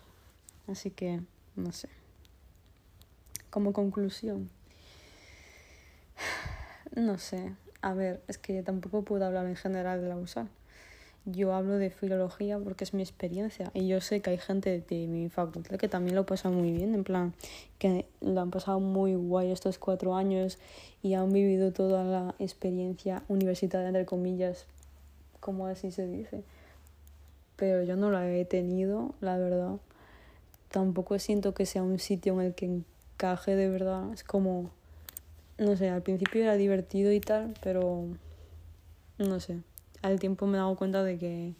[0.67, 1.21] Así que,
[1.55, 1.89] no sé.
[3.49, 4.49] Como conclusión.
[6.95, 7.55] No sé.
[7.81, 10.49] A ver, es que tampoco puedo hablar en general de la USAL.
[11.25, 15.07] Yo hablo de filología porque es mi experiencia y yo sé que hay gente de
[15.07, 17.33] mi facultad que también lo pasa muy bien, en plan,
[17.77, 20.57] que lo han pasado muy guay estos cuatro años
[21.03, 24.65] y han vivido toda la experiencia universitaria, entre comillas,
[25.39, 26.43] como así se dice.
[27.55, 29.75] Pero yo no la he tenido, la verdad.
[30.71, 34.13] Tampoco siento que sea un sitio en el que encaje de verdad.
[34.13, 34.71] Es como
[35.59, 38.05] no sé, al principio era divertido y tal, pero
[39.17, 39.59] no sé,
[40.01, 41.53] al tiempo me he dado cuenta de que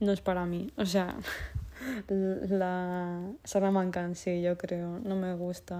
[0.00, 0.72] no es para mí.
[0.76, 1.16] O sea,
[2.08, 5.76] la Salamanca en sí, yo creo, no me gusta,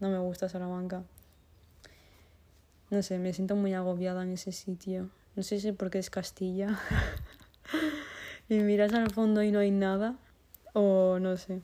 [0.00, 1.02] no me gusta Salamanca.
[2.90, 5.10] No sé, me siento muy agobiada en ese sitio.
[5.36, 6.78] No sé si porque es Castilla.
[8.48, 10.16] y miras al fondo y no hay nada.
[10.72, 11.62] O no sé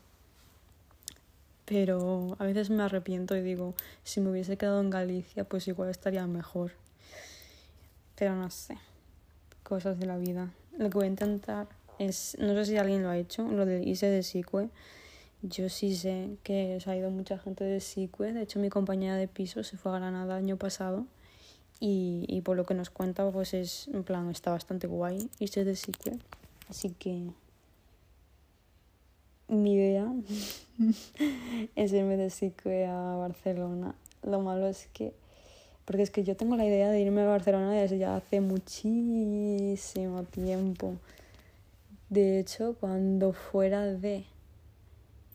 [1.66, 3.74] pero a veces me arrepiento y digo,
[4.04, 6.72] si me hubiese quedado en Galicia, pues igual estaría mejor.
[8.14, 8.78] Pero no sé,
[9.66, 10.52] cosas de la vida.
[10.78, 11.66] Lo que voy a intentar
[11.98, 14.68] es, no sé si alguien lo ha hecho, lo de irse de SICUE.
[15.42, 18.32] Yo sí sé que se ha ido mucha gente de SICUE.
[18.32, 21.06] De hecho, mi compañera de piso se fue a Granada el año pasado.
[21.80, 25.64] Y, y por lo que nos cuenta, pues es, en plan, está bastante guay irse
[25.64, 26.18] de SICUE.
[26.68, 27.26] Así que
[29.48, 30.12] mi idea
[31.76, 33.94] es irme de SICUE a Barcelona.
[34.22, 35.12] Lo malo es que,
[35.86, 40.24] porque es que yo tengo la idea de irme a Barcelona desde ya hace muchísimo
[40.24, 40.94] tiempo.
[42.10, 44.24] De hecho, cuando fuera de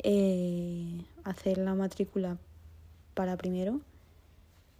[0.03, 2.37] eh, hacer la matrícula
[3.13, 3.79] para primero,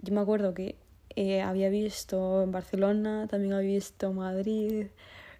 [0.01, 0.75] yo me acuerdo que
[1.15, 4.87] eh, había visto en Barcelona, también había visto Madrid,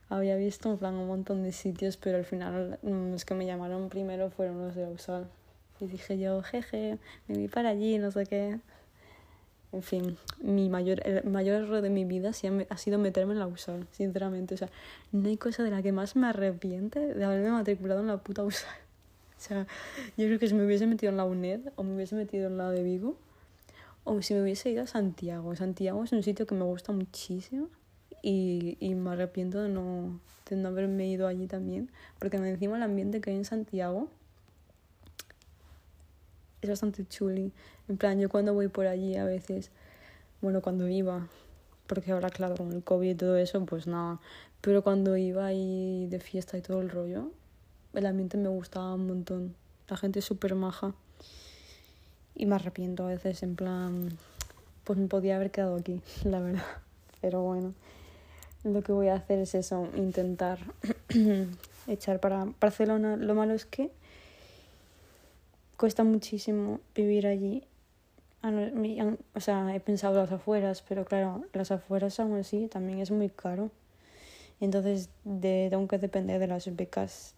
[0.09, 3.45] había visto en plan un montón de sitios, pero al final mm, los que me
[3.45, 5.27] llamaron primero fueron los de Usal.
[5.81, 8.59] Y dije yo, jeje, me vi para allí, no sé qué.
[9.73, 12.31] En fin, mi mayor, el mayor error de mi vida
[12.69, 14.55] ha sido meterme en la USAL, sinceramente.
[14.55, 14.69] O sea,
[15.13, 18.43] no hay cosa de la que más me arrepiente de haberme matriculado en la puta
[18.43, 18.75] USAL.
[19.37, 19.65] O sea,
[20.17, 22.57] yo creo que si me hubiese metido en la UNED o me hubiese metido en
[22.57, 23.17] la de Vigo,
[24.03, 25.55] o si me hubiese ido a Santiago.
[25.55, 27.67] Santiago es un sitio que me gusta muchísimo
[28.21, 32.83] y, y me arrepiento de no, de no haberme ido allí también, porque encima el
[32.83, 34.09] ambiente que hay en Santiago
[36.61, 37.51] es bastante chuli.
[37.87, 39.71] En plan, yo cuando voy por allí a veces,
[40.41, 41.27] bueno, cuando iba,
[41.87, 44.19] porque ahora claro, con el COVID y todo eso, pues nada,
[44.61, 47.31] pero cuando iba ahí de fiesta y todo el rollo,
[47.93, 49.55] el ambiente me gustaba un montón.
[49.87, 50.93] La gente es súper maja.
[52.35, 54.17] Y me arrepiento a veces, en plan,
[54.83, 56.63] pues me podía haber quedado aquí, la verdad.
[57.21, 57.73] Pero bueno
[58.63, 60.59] lo que voy a hacer es eso, intentar
[61.87, 63.17] echar para Barcelona.
[63.17, 63.91] Lo malo es que
[65.81, 67.63] cuesta muchísimo vivir allí.
[69.33, 73.29] O sea, he pensado las afueras, pero claro, las afueras aún así también es muy
[73.29, 73.71] caro.
[74.59, 77.33] Entonces de, tengo que depender de las becas.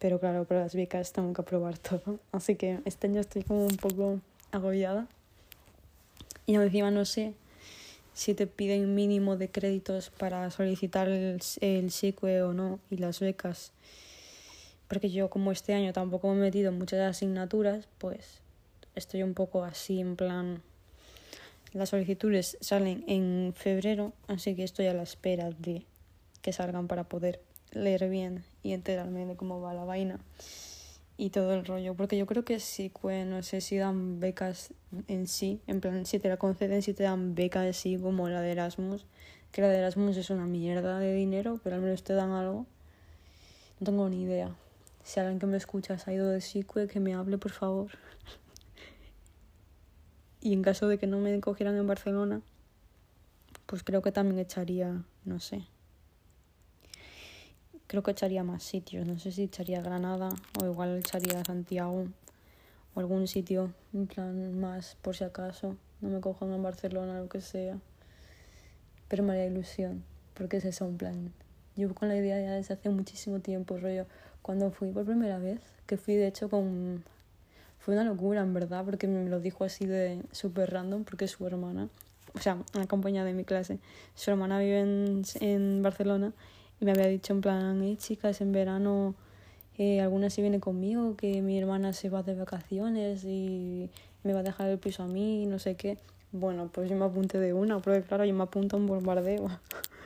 [0.00, 2.18] Pero claro, para las becas tengo que aprobar todo.
[2.32, 4.18] Así que este año estoy como un poco
[4.50, 5.06] agobiada.
[6.44, 7.34] Y encima no sé
[8.14, 13.20] si te piden mínimo de créditos para solicitar el, el SICUE o no y las
[13.20, 13.72] becas.
[14.88, 18.40] Porque yo como este año tampoco me he metido en muchas asignaturas, pues
[18.94, 20.62] estoy un poco así en plan...
[21.72, 25.84] Las solicitudes salen en febrero, así que estoy a la espera de
[26.40, 30.20] que salgan para poder leer bien y enterarme de cómo va la vaina
[31.18, 31.94] y todo el rollo.
[31.94, 32.90] Porque yo creo que sí,
[33.26, 34.72] no sé si dan becas
[35.08, 38.40] en sí, en plan, si te la conceden, si te dan becas sí, como la
[38.40, 39.04] de Erasmus.
[39.52, 42.66] Que la de Erasmus es una mierda de dinero, pero al menos te dan algo.
[43.80, 44.54] No tengo ni idea.
[45.06, 47.92] Si alguien que me escucha ha ido de SICUE, que me hable, por favor.
[50.40, 52.40] y en caso de que no me cogieran en Barcelona,
[53.66, 55.62] pues creo que también echaría, no sé,
[57.86, 59.06] creo que echaría más sitios.
[59.06, 62.08] No sé si echaría Granada o igual echaría Santiago
[62.96, 65.76] o algún sitio, en plan más por si acaso.
[66.00, 67.78] No me cojan en Barcelona, lo que sea.
[69.06, 70.02] Pero me haría ilusión,
[70.34, 71.32] porque es eso, un plan.
[71.76, 74.06] Llevo con la idea ya desde hace muchísimo tiempo, rollo.
[74.46, 77.02] Cuando fui por primera vez, que fui de hecho con.
[77.80, 81.44] Fue una locura, en verdad, porque me lo dijo así de súper random, porque su
[81.48, 81.88] hermana,
[82.32, 83.80] o sea, una compañera de mi clase,
[84.14, 86.32] su hermana vive en, en Barcelona
[86.80, 89.16] Y me había dicho en plan, hey chicas, en verano
[89.78, 93.90] eh, alguna se viene conmigo, que mi hermana se va de vacaciones y
[94.22, 95.98] me va a dejar el piso a mí, no sé qué.
[96.30, 99.48] Bueno, pues yo me apunté de una, porque claro, yo me apunto a un bombardeo.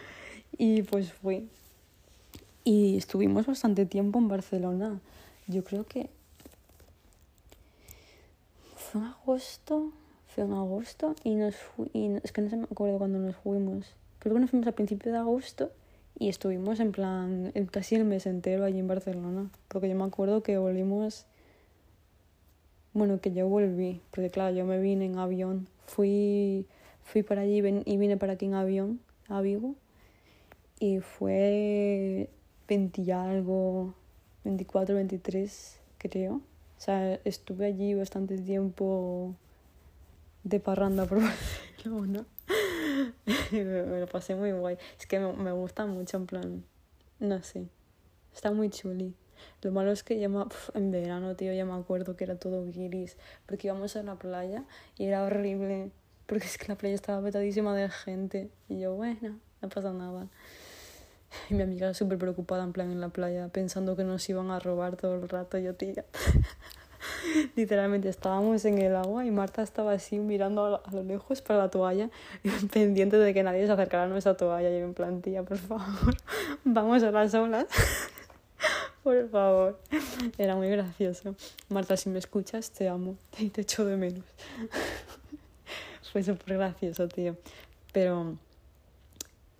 [0.56, 1.46] y pues fui.
[2.70, 5.00] Y estuvimos bastante tiempo en Barcelona.
[5.48, 6.08] Yo creo que
[8.76, 9.90] fue en agosto,
[10.28, 11.56] fue en agosto y nos
[11.92, 13.96] y es que no se me acuerdo cuando nos fuimos.
[14.20, 15.72] Creo que nos fuimos a principios de agosto
[16.16, 19.50] y estuvimos en plan casi el mes entero allí en Barcelona.
[19.66, 21.26] Porque yo me acuerdo que volvimos,
[22.92, 26.66] bueno, que yo volví, porque claro, yo me vine en avión, fui,
[27.02, 29.74] fui para allí y vine para aquí en avión, a Vigo,
[30.78, 32.30] y fue
[32.70, 33.94] 20 y algo,
[34.44, 36.34] 24, 23, creo.
[36.34, 39.34] O sea, estuve allí bastante tiempo
[40.44, 41.20] de parranda por
[41.76, 42.24] Barcelona.
[43.50, 43.64] me
[44.00, 44.78] lo pasé muy guay.
[44.96, 46.64] Es que me, me, gusta mucho, en plan,
[47.18, 47.66] no sé,
[48.32, 49.16] está muy chuli.
[49.62, 50.30] Lo malo es que ya
[50.74, 54.62] en verano, tío, ya me acuerdo que era todo gris, porque íbamos a la playa
[54.96, 55.90] y era horrible,
[56.26, 58.48] porque es que la playa estaba petadísima de gente.
[58.68, 60.28] Y yo, bueno, no pasa nada.
[61.48, 64.58] Y mi amiga súper preocupada, en plan, en la playa, pensando que nos iban a
[64.58, 65.58] robar todo el rato.
[65.58, 66.04] Yo, tía.
[67.56, 71.70] Literalmente estábamos en el agua y Marta estaba así mirando a lo lejos para la
[71.70, 72.10] toalla,
[72.72, 74.70] pendiente de que nadie se acercara a nuestra toalla.
[74.70, 76.16] Y yo en plan, tía, por favor,
[76.64, 77.66] vamos a las olas.
[79.02, 79.80] por favor.
[80.36, 81.34] Era muy gracioso.
[81.68, 84.24] Marta, si me escuchas, te amo y te echo de menos.
[86.12, 87.36] Fue súper gracioso, tío.
[87.92, 88.36] Pero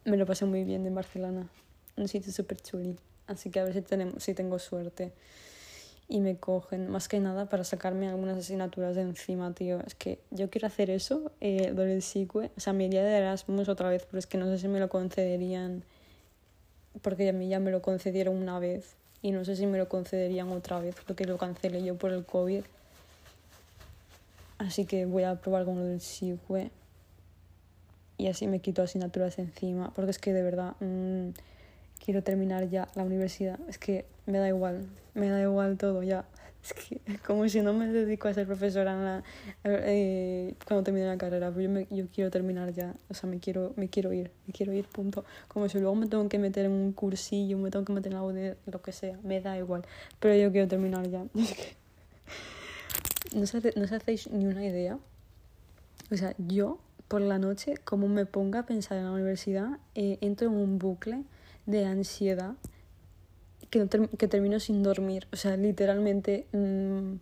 [0.05, 1.49] me lo pasé muy bien en Barcelona.
[1.97, 2.97] Un sitio súper chuli.
[3.27, 5.13] Así que a ver si, tenemos, si tengo suerte
[6.09, 9.79] y me cogen, más que nada para sacarme algunas asignaturas de encima, tío.
[9.87, 13.69] Es que yo quiero hacer eso, eh, lo del o sea, mi día de Erasmus
[13.69, 15.85] otra vez, pero es que no sé si me lo concederían,
[17.03, 19.89] porque a mí ya me lo concedieron una vez y no sé si me lo
[19.89, 22.65] concederían otra vez, porque lo cancelé yo por el COVID.
[24.59, 26.73] Así que voy a probar con lo del SICUE
[28.21, 30.75] y así me quito asignaturas encima, porque es que de verdad...
[30.81, 31.31] Mmm,
[32.05, 33.59] quiero terminar ya la universidad.
[33.69, 36.25] Es que me da igual, me da igual todo ya.
[36.63, 39.23] Es que como si no me dedico a ser profesora en la,
[39.65, 43.39] eh, cuando termine la carrera, pero yo, me, yo quiero terminar ya, o sea, me
[43.39, 45.25] quiero, me quiero ir, me quiero ir, punto.
[45.49, 48.19] Como si luego me tengo que meter en un cursillo, me tengo que meter en
[48.19, 49.83] algo de lo que sea, me da igual,
[50.19, 51.21] pero yo quiero terminar ya.
[53.35, 54.99] no, se, no se hacéis ni una idea.
[56.13, 60.19] O sea, yo por la noche, como me ponga a pensar en la universidad, eh,
[60.21, 61.25] entro en un bucle
[61.67, 62.55] de ansiedad
[63.69, 65.27] que, que termino sin dormir.
[65.33, 67.15] O sea, literalmente, mm,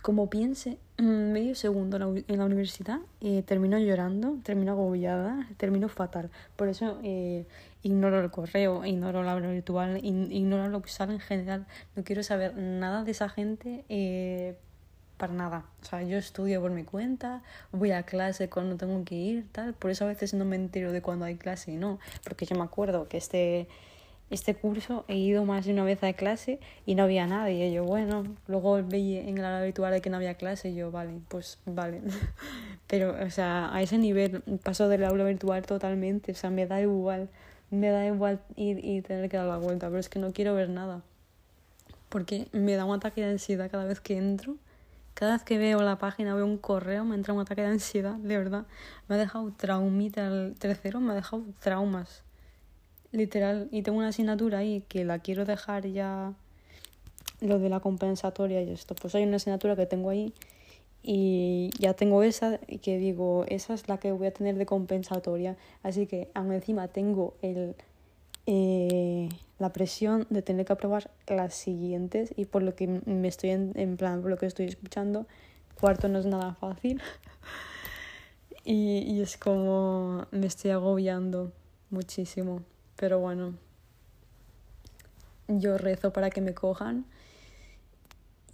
[0.00, 6.30] como piense mm, medio segundo en la, universidad, eh, termino llorando, termino agobiada, termino fatal.
[6.54, 7.46] Por eso eh,
[7.82, 11.66] ignoro el correo, ignoro la hora virtual, ignoro lo que sale en general.
[11.96, 13.84] No quiero saber nada de esa gente.
[15.16, 15.64] Para nada.
[15.82, 19.72] O sea, yo estudio por mi cuenta, voy a clase cuando tengo que ir, tal.
[19.72, 21.98] Por eso a veces no me entero de cuando hay clase y no.
[22.22, 23.66] Porque yo me acuerdo que este,
[24.28, 27.72] este curso he ido más de una vez a clase y no había nadie.
[27.72, 31.20] Yo, bueno, luego veía en la habitual de que no había clase y yo, vale,
[31.28, 32.02] pues vale.
[32.86, 36.32] Pero, o sea, a ese nivel paso del aula virtual totalmente.
[36.32, 37.30] O sea, me da igual.
[37.70, 39.86] Me da igual ir y tener que dar la vuelta.
[39.88, 41.02] Pero es que no quiero ver nada.
[42.10, 44.56] Porque me da un ataque de ansiedad cada vez que entro
[45.16, 48.16] cada vez que veo la página, veo un correo, me entra un ataque de ansiedad,
[48.16, 48.66] de verdad.
[49.08, 52.22] Me ha dejado traumita el tercero, me ha dejado traumas.
[53.12, 53.66] Literal.
[53.72, 56.34] Y tengo una asignatura ahí que la quiero dejar ya.
[57.40, 58.94] Lo de la compensatoria y esto.
[58.94, 60.34] Pues hay una asignatura que tengo ahí
[61.02, 64.66] y ya tengo esa y que digo, esa es la que voy a tener de
[64.66, 65.56] compensatoria.
[65.82, 67.74] Así que aún encima tengo el
[68.46, 69.28] eh,
[69.58, 73.96] la presión de tener que aprobar las siguientes y por lo que me estoy en,
[73.96, 75.26] plan, por lo que estoy escuchando,
[75.80, 77.02] cuarto no es nada fácil.
[78.64, 81.52] y, y es como me estoy agobiando
[81.90, 82.62] muchísimo.
[82.96, 83.54] Pero bueno,
[85.48, 87.04] yo rezo para que me cojan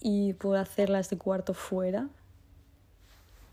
[0.01, 2.09] y pueda hacer las de cuarto fuera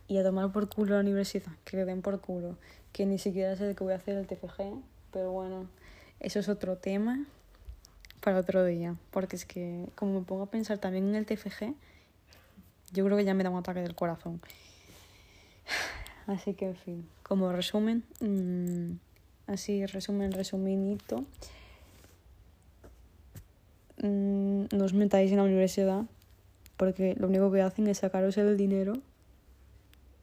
[0.07, 2.57] y a tomar por culo la universidad, que le den por culo,
[2.91, 4.81] que ni siquiera sé de qué voy a hacer el TFG,
[5.11, 5.67] pero bueno,
[6.19, 7.25] eso es otro tema
[8.21, 11.73] para otro día, porque es que como me pongo a pensar también en el TFG,
[12.91, 14.41] yo creo que ya me da un ataque del corazón.
[16.27, 18.97] Así que, en fin, como resumen, mmm,
[19.47, 21.25] así resumen, resuminito,
[24.03, 26.05] mmm, no os metáis en la universidad,
[26.77, 28.93] porque lo único que hacen es sacaros el dinero.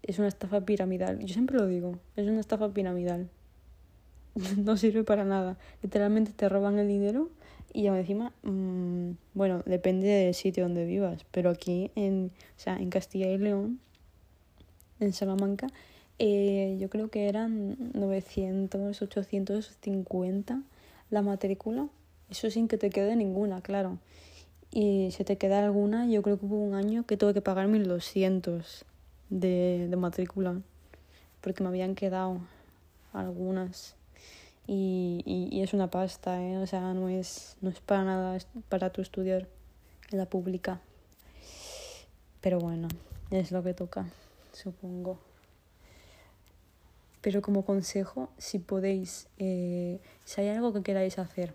[0.02, 1.18] Es una estafa piramidal.
[1.18, 3.28] Yo siempre lo digo, es una estafa piramidal.
[4.56, 5.56] no sirve para nada.
[5.82, 7.30] Literalmente te roban el dinero
[7.72, 12.90] y encima, mmm, bueno, depende del sitio donde vivas, pero aquí en, o sea, en
[12.90, 13.80] Castilla y León,
[15.00, 15.66] en Salamanca,
[16.18, 20.62] eh, yo creo que eran 900, 850
[21.10, 21.88] la matrícula.
[22.30, 23.98] Eso sin que te quede ninguna, claro.
[24.70, 27.68] Y si te queda alguna, yo creo que hubo un año que tuve que pagar
[27.68, 28.84] 1200
[29.28, 30.60] de, de matrícula.
[31.40, 32.40] Porque me habían quedado
[33.12, 33.96] algunas.
[34.66, 36.58] Y, y, es una pasta, ¿eh?
[36.58, 38.38] O sea, no es, no es para nada
[38.68, 39.46] para tu estudiar
[40.10, 40.80] en la pública.
[42.40, 42.88] Pero bueno,
[43.30, 44.06] es lo que toca,
[44.52, 45.20] supongo.
[47.20, 51.54] Pero como consejo, si podéis, eh, si hay algo que queráis hacer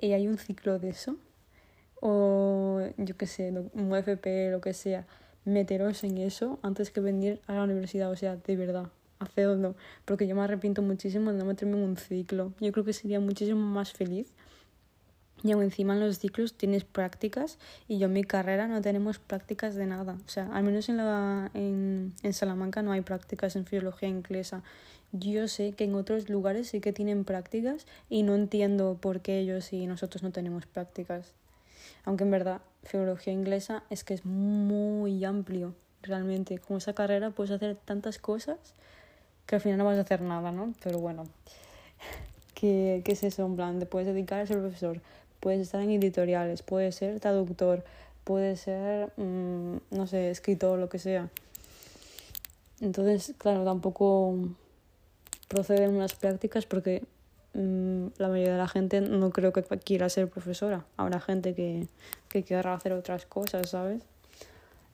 [0.00, 1.16] y hay un ciclo de eso,
[2.00, 5.06] o yo qué sé, un FP, lo que sea,
[5.44, 8.88] meteros en eso antes que venir a la universidad, o sea, de verdad,
[9.18, 12.52] hacedlo, porque yo me arrepiento muchísimo de no meterme en un ciclo.
[12.60, 14.32] Yo creo que sería muchísimo más feliz
[15.42, 19.18] y aún encima en los ciclos tienes prácticas y yo en mi carrera no tenemos
[19.18, 20.16] prácticas de nada.
[20.26, 24.62] O sea, al menos en, la, en, en Salamanca no hay prácticas en filología inglesa.
[25.12, 29.38] Yo sé que en otros lugares sí que tienen prácticas y no entiendo por qué
[29.38, 31.34] ellos y nosotros no tenemos prácticas.
[32.04, 36.58] Aunque en verdad, filología inglesa es que es muy amplio, realmente.
[36.58, 38.74] Con esa carrera puedes hacer tantas cosas
[39.48, 40.74] que al final no vas a hacer nada, ¿no?
[40.84, 41.24] Pero bueno,
[42.54, 43.46] ¿qué, qué es eso?
[43.46, 45.00] En plan, te puedes dedicar a ser profesor,
[45.40, 47.82] puedes estar en editoriales, puedes ser traductor,
[48.24, 51.30] puedes ser, mmm, no sé, escritor, lo que sea.
[52.82, 54.36] Entonces, claro, tampoco
[55.48, 57.04] proceden unas prácticas porque
[57.54, 60.84] mmm, la mayoría de la gente no creo que quiera ser profesora.
[60.98, 61.88] Habrá gente que,
[62.28, 64.02] que querrá hacer otras cosas, ¿sabes?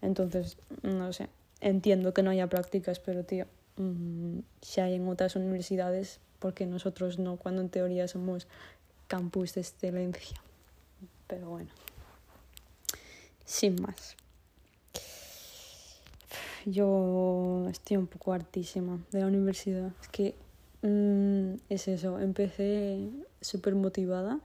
[0.01, 1.29] Entonces, no sé,
[1.61, 3.47] entiendo que no haya prácticas, pero tío,
[3.77, 8.47] mmm, si hay en otras universidades, porque nosotros no, cuando en teoría somos
[9.09, 10.41] campus de excelencia.
[11.27, 11.71] Pero bueno,
[13.45, 14.17] sin más.
[16.67, 19.93] Yo estoy un poco hartísima de la universidad.
[20.01, 20.35] Es que
[20.83, 23.11] mmm, es eso, empecé
[23.41, 24.41] súper motivada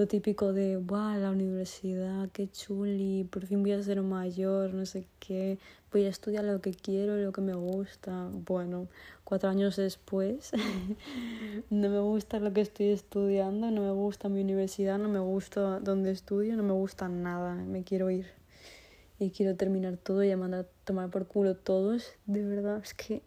[0.00, 4.86] lo típico de, wow, la universidad, qué chuli, por fin voy a ser mayor, no
[4.86, 5.58] sé qué,
[5.92, 8.30] voy a estudiar lo que quiero, lo que me gusta.
[8.46, 8.88] Bueno,
[9.24, 10.52] cuatro años después,
[11.70, 15.80] no me gusta lo que estoy estudiando, no me gusta mi universidad, no me gusta
[15.80, 18.26] donde estudio, no me gusta nada, me quiero ir.
[19.18, 23.20] Y quiero terminar todo y mandar a tomar por culo todos, de verdad, es que,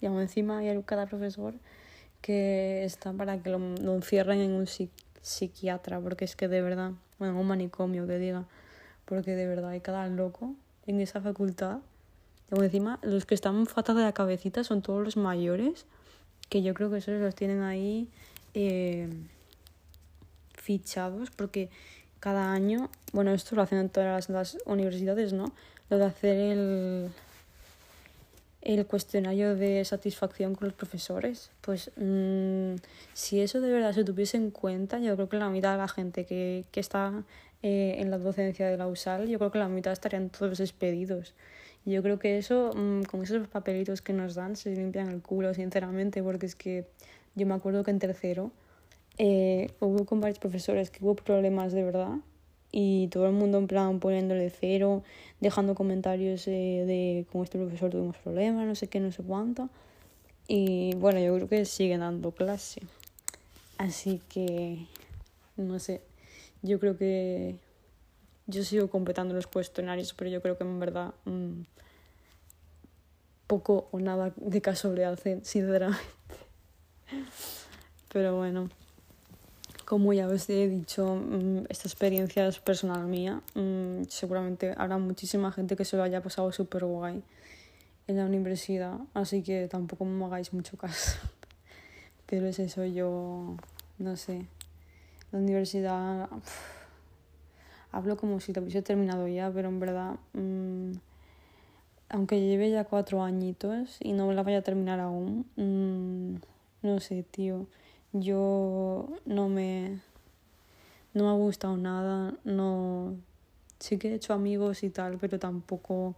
[0.00, 1.52] y encima hay cada profesor
[2.22, 6.60] que está para que lo, lo encierren en un sitio psiquiatra, porque es que de
[6.60, 8.44] verdad, bueno, un manicomio que diga,
[9.06, 10.54] porque de verdad hay cada loco
[10.86, 11.78] en esa facultad.
[12.52, 15.86] Y encima, los que están fatal de la cabecita son todos los mayores,
[16.50, 18.08] que yo creo que esos los tienen ahí
[18.52, 19.08] eh,
[20.52, 21.70] fichados, porque
[22.20, 25.52] cada año, bueno, esto lo hacen en todas las universidades, ¿no?
[25.88, 27.10] Lo de hacer el
[28.64, 31.50] el cuestionario de satisfacción con los profesores.
[31.60, 32.74] Pues mmm,
[33.12, 35.88] si eso de verdad se tuviese en cuenta, yo creo que la mitad de la
[35.88, 37.22] gente que, que está
[37.62, 41.34] eh, en la docencia de la USAL, yo creo que la mitad estarían todos despedidos.
[41.84, 45.52] Yo creo que eso, mmm, con esos papelitos que nos dan, se limpian el culo,
[45.52, 46.86] sinceramente, porque es que
[47.34, 48.50] yo me acuerdo que en tercero
[49.18, 52.16] eh, hubo con varios profesores que hubo problemas de verdad
[52.76, 55.04] y todo el mundo en plan poniéndole cero,
[55.38, 59.70] dejando comentarios eh, de con este profesor tuvimos problemas, no sé qué, no sé cuánto.
[60.48, 62.80] Y bueno, yo creo que siguen dando clase.
[63.78, 64.86] Así que,
[65.56, 66.00] no sé,
[66.62, 67.54] yo creo que
[68.48, 71.60] yo sigo completando los cuestionarios, pero yo creo que en verdad mmm,
[73.46, 76.02] poco o nada de caso le hacen, sinceramente.
[78.12, 78.68] Pero bueno.
[79.84, 83.42] Como ya os he dicho, mm, esta experiencia es personal mía.
[83.54, 87.22] Mm, seguramente habrá muchísima gente que se lo haya pasado súper guay
[88.06, 91.18] en la universidad, así que tampoco me hagáis mucho caso.
[92.26, 93.56] Pero es eso, yo
[93.98, 94.46] no sé.
[95.32, 96.28] La universidad.
[97.92, 100.16] hablo como si lo hubiese terminado ya, pero en verdad.
[100.32, 100.92] Mmm,
[102.08, 105.46] aunque lleve ya cuatro añitos y no la vaya a terminar aún.
[105.56, 106.36] Mmm,
[106.82, 107.66] no sé, tío
[108.14, 110.00] yo no me,
[111.12, 113.14] no me ha gustado nada, no,
[113.78, 116.14] sí que he hecho amigos y tal, pero tampoco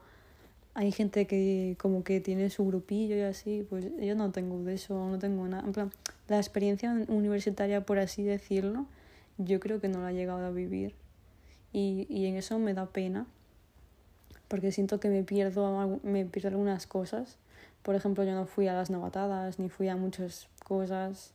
[0.74, 4.74] hay gente que como que tiene su grupillo y así, pues yo no tengo de
[4.74, 5.64] eso, no tengo nada.
[5.66, 5.90] En plan,
[6.28, 8.86] la experiencia universitaria, por así decirlo,
[9.38, 10.94] yo creo que no la he llegado a vivir.
[11.72, 13.26] Y, y en eso me da pena,
[14.48, 17.36] porque siento que me pierdo, me pierdo algunas cosas
[17.82, 21.32] Por ejemplo, yo no fui a las novatadas, ni fui a muchas cosas.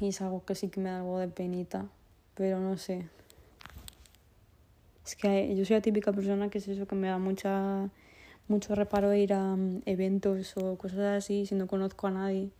[0.00, 1.86] Y es algo que sí que me da algo de penita.
[2.34, 3.08] Pero no sé.
[5.04, 7.90] Es que yo soy la típica persona que es eso, que me da mucha
[8.48, 12.50] mucho reparo ir a mm, eventos o cosas así si no conozco a nadie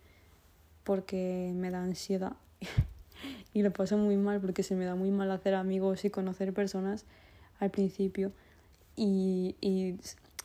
[0.85, 2.33] porque me da ansiedad
[3.53, 6.53] y lo paso muy mal porque se me da muy mal hacer amigos y conocer
[6.53, 7.05] personas
[7.61, 8.33] al principio
[8.97, 9.97] y, y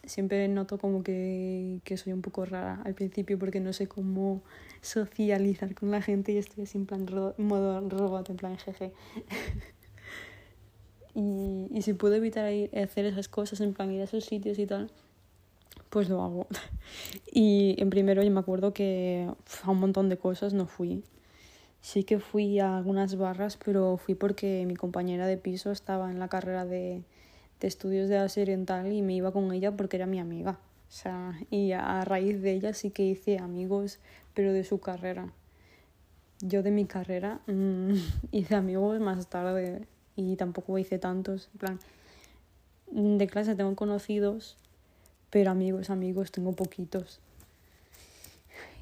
[0.04, 4.41] siempre noto como que, que, soy un poco rara al principio porque no sé cómo
[4.82, 7.06] socializar con la gente y estoy así en plan
[7.38, 8.91] modo robot, en plan jeje.
[11.16, 14.58] y, y si puedo evitar ir, hacer esas cosas, en plan ir a esos sitios
[14.60, 14.89] y tal,
[15.89, 16.47] pues lo hago.
[17.34, 19.30] Y en primero yo me acuerdo que
[19.64, 21.04] a un montón de cosas no fui.
[21.82, 26.20] Sí que fui a algunas barras, pero fui porque mi compañera de piso estaba en
[26.20, 27.04] la carrera de,
[27.62, 30.59] de estudios de Asia Oriental y me iba con ella porque era mi amiga.
[30.89, 33.99] O sea, y a raíz de ella sí que hice amigos,
[34.34, 35.32] pero de su carrera.
[36.41, 37.93] Yo de mi carrera mmm,
[38.32, 41.49] hice amigos más tarde y tampoco hice tantos.
[41.53, 41.80] En plan,
[43.18, 44.57] de clase tengo conocidos,
[45.30, 47.22] pero amigos, amigos, tengo poquitos.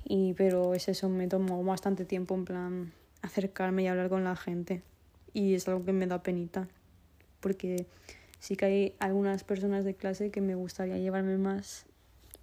[0.06, 4.36] Y, pero es eso, me tomó bastante tiempo en plan acercarme y hablar con la
[4.36, 4.82] gente.
[5.34, 6.68] Y es algo que me da penita.
[7.40, 7.86] Porque
[8.40, 11.86] sí que hay algunas personas de clase que me gustaría llevarme más.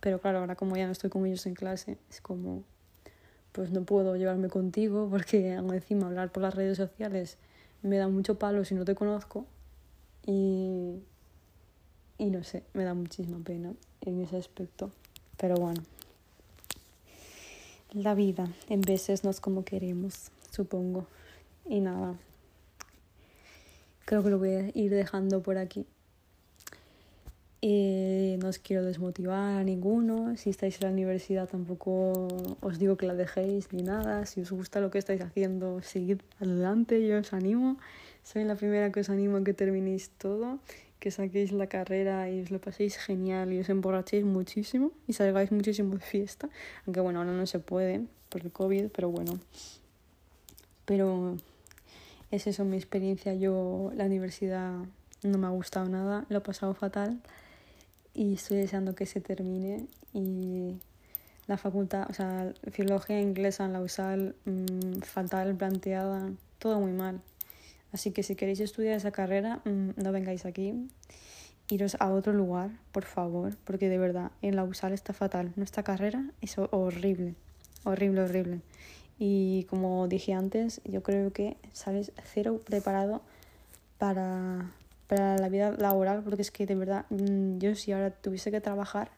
[0.01, 2.63] Pero claro, ahora como ya no estoy con ellos en clase, es como,
[3.53, 7.39] pues no puedo llevarme contigo porque encima hablar por las redes sociales
[7.83, 9.47] me da mucho palo si no te conozco.
[10.27, 11.03] Y,
[12.19, 14.91] y no sé, me da muchísima pena en ese aspecto.
[15.37, 15.83] Pero bueno,
[17.93, 21.07] la vida en veces no es como queremos, supongo.
[21.65, 22.15] Y nada,
[24.07, 25.85] creo que lo voy a ir dejando por aquí.
[27.61, 30.37] Eh, no os quiero desmotivar a ninguno.
[30.37, 32.29] Si estáis en la universidad tampoco
[32.61, 34.25] os digo que la dejéis ni nada.
[34.25, 37.77] Si os gusta lo que estáis haciendo, seguid adelante, yo os animo.
[38.23, 40.59] Soy la primera que os animo a que terminéis todo
[41.01, 45.53] que saquéis la carrera y os lo paséis genial y os emborrachéis muchísimo y salgáis
[45.53, 46.49] muchísimo de fiesta.
[46.87, 49.39] Aunque bueno, ahora no se puede por el COVID, pero bueno.
[50.85, 51.37] Pero
[52.31, 53.35] es eso mi experiencia.
[53.35, 54.73] Yo la universidad
[55.23, 57.21] no me ha gustado nada, lo he pasado fatal
[58.15, 60.81] y estoy deseando que se termine y
[61.47, 67.21] la facultad, o sea, filología inglesa en la USAL, mmm, fatal planteada, todo muy mal.
[67.93, 70.75] Así que si queréis estudiar esa carrera, mm, no vengáis aquí.
[71.69, 75.53] Iros a otro lugar, por favor, porque de verdad en la USAL está fatal.
[75.57, 77.35] Nuestra carrera es horrible,
[77.85, 78.61] horrible, horrible.
[79.19, 83.23] Y como dije antes, yo creo que sales cero preparado
[83.99, 84.73] para,
[85.07, 88.61] para la vida laboral, porque es que de verdad, mm, yo si ahora tuviese que
[88.61, 89.11] trabajar,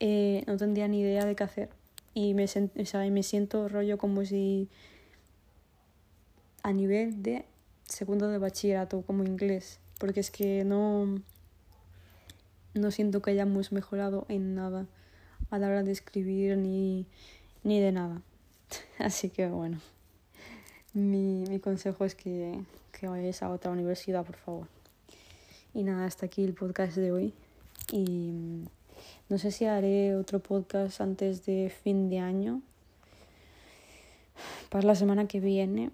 [0.00, 1.70] eh, no tendría ni idea de qué hacer.
[2.14, 4.68] Y me, o sea, me siento rollo como si
[6.62, 7.46] a nivel de
[7.84, 11.20] segundo de bachillerato como inglés, porque es que no,
[12.74, 14.86] no siento que hayamos mejorado en nada
[15.50, 17.06] a la hora de escribir ni,
[17.64, 18.22] ni de nada.
[18.98, 19.78] Así que bueno,
[20.94, 22.60] mi, mi consejo es que,
[22.92, 24.68] que vayáis a otra universidad, por favor.
[25.74, 27.32] Y nada, hasta aquí el podcast de hoy.
[27.90, 28.64] Y
[29.28, 32.60] no sé si haré otro podcast antes de fin de año.
[34.68, 35.90] Para la semana que viene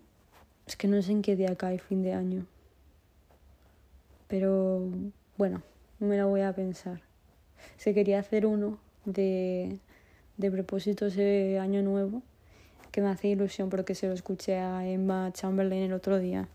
[0.67, 2.47] es que no sé en qué día cae fin de año.
[4.27, 4.83] Pero
[5.37, 5.63] bueno,
[5.99, 7.01] me lo voy a pensar.
[7.77, 9.79] Se quería hacer uno de,
[10.37, 12.23] de propósitos de año nuevo,
[12.91, 16.49] que me hace ilusión porque se lo escuché a Emma Chamberlain el otro día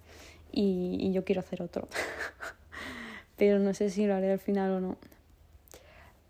[0.52, 1.88] y, y yo quiero hacer otro.
[3.38, 4.98] Pero no sé si lo haré al final o no.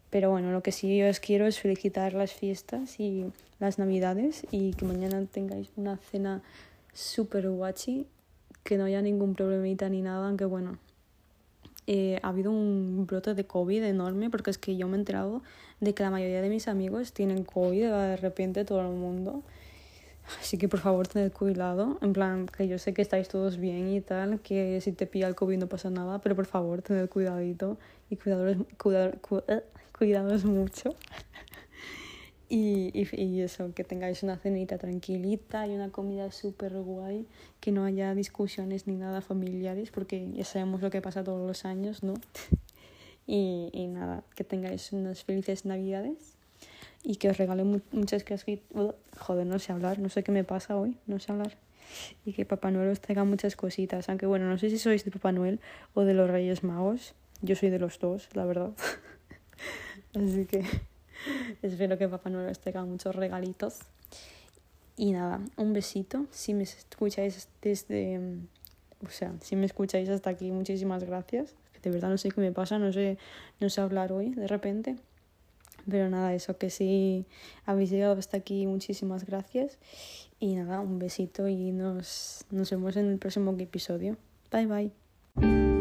[0.10, 3.26] Pero bueno, lo que sí os quiero es felicitar las fiestas y
[3.60, 6.44] las navidades y que mañana tengáis una cena
[6.94, 8.06] súper guachi,
[8.64, 10.78] que no haya ningún problemita ni nada, aunque bueno,
[11.88, 15.42] eh, ha habido un brote de COVID enorme porque es que yo me he enterado
[15.82, 19.44] de que la mayoría de mis amigos tienen COVID de repente todo el mundo.
[20.40, 23.90] Así que por favor tened cuidado, en plan que yo sé que estáis todos bien
[23.90, 27.10] y tal, que si te pilla el COVID no pasa nada, pero por favor tened
[27.10, 27.78] cuidadito
[28.10, 28.58] y cuidados,
[29.48, 29.64] eh,
[29.98, 30.96] cuidados mucho.
[32.50, 37.26] Y, y, eso, que tengáis una cenita tranquilita y una comida súper guay,
[37.60, 41.66] que no haya discusiones ni nada familiares, porque ya sabemos lo que pasa todos los
[41.66, 42.14] años, ¿no?
[43.26, 46.33] y, y nada, que tengáis unas felices navidades
[47.04, 48.46] y que os regale muchas cosas.
[49.20, 51.58] Joder, no sé hablar, no sé qué me pasa hoy, no sé hablar.
[52.26, 55.12] Y que Papá Noel os traiga muchas cositas, aunque bueno, no sé si sois de
[55.12, 55.60] Papá Noel
[55.94, 57.14] o de los Reyes Magos.
[57.42, 58.72] Yo soy de los dos, la verdad.
[60.16, 60.64] Así que
[61.62, 63.80] Espero que Papá Noel os traiga muchos regalitos.
[64.96, 66.26] Y nada, un besito.
[66.32, 68.20] Si me escucháis desde...
[69.06, 71.56] O sea, si me escucháis hasta aquí, muchísimas gracias.
[71.82, 73.18] De verdad no sé qué me pasa, no sé,
[73.60, 74.96] no sé hablar hoy de repente.
[75.90, 77.26] Pero nada, eso que si
[77.66, 79.78] habéis llegado hasta aquí, muchísimas gracias.
[80.40, 84.18] Y nada, un besito y nos, nos vemos en el próximo episodio.
[84.52, 85.73] Bye bye.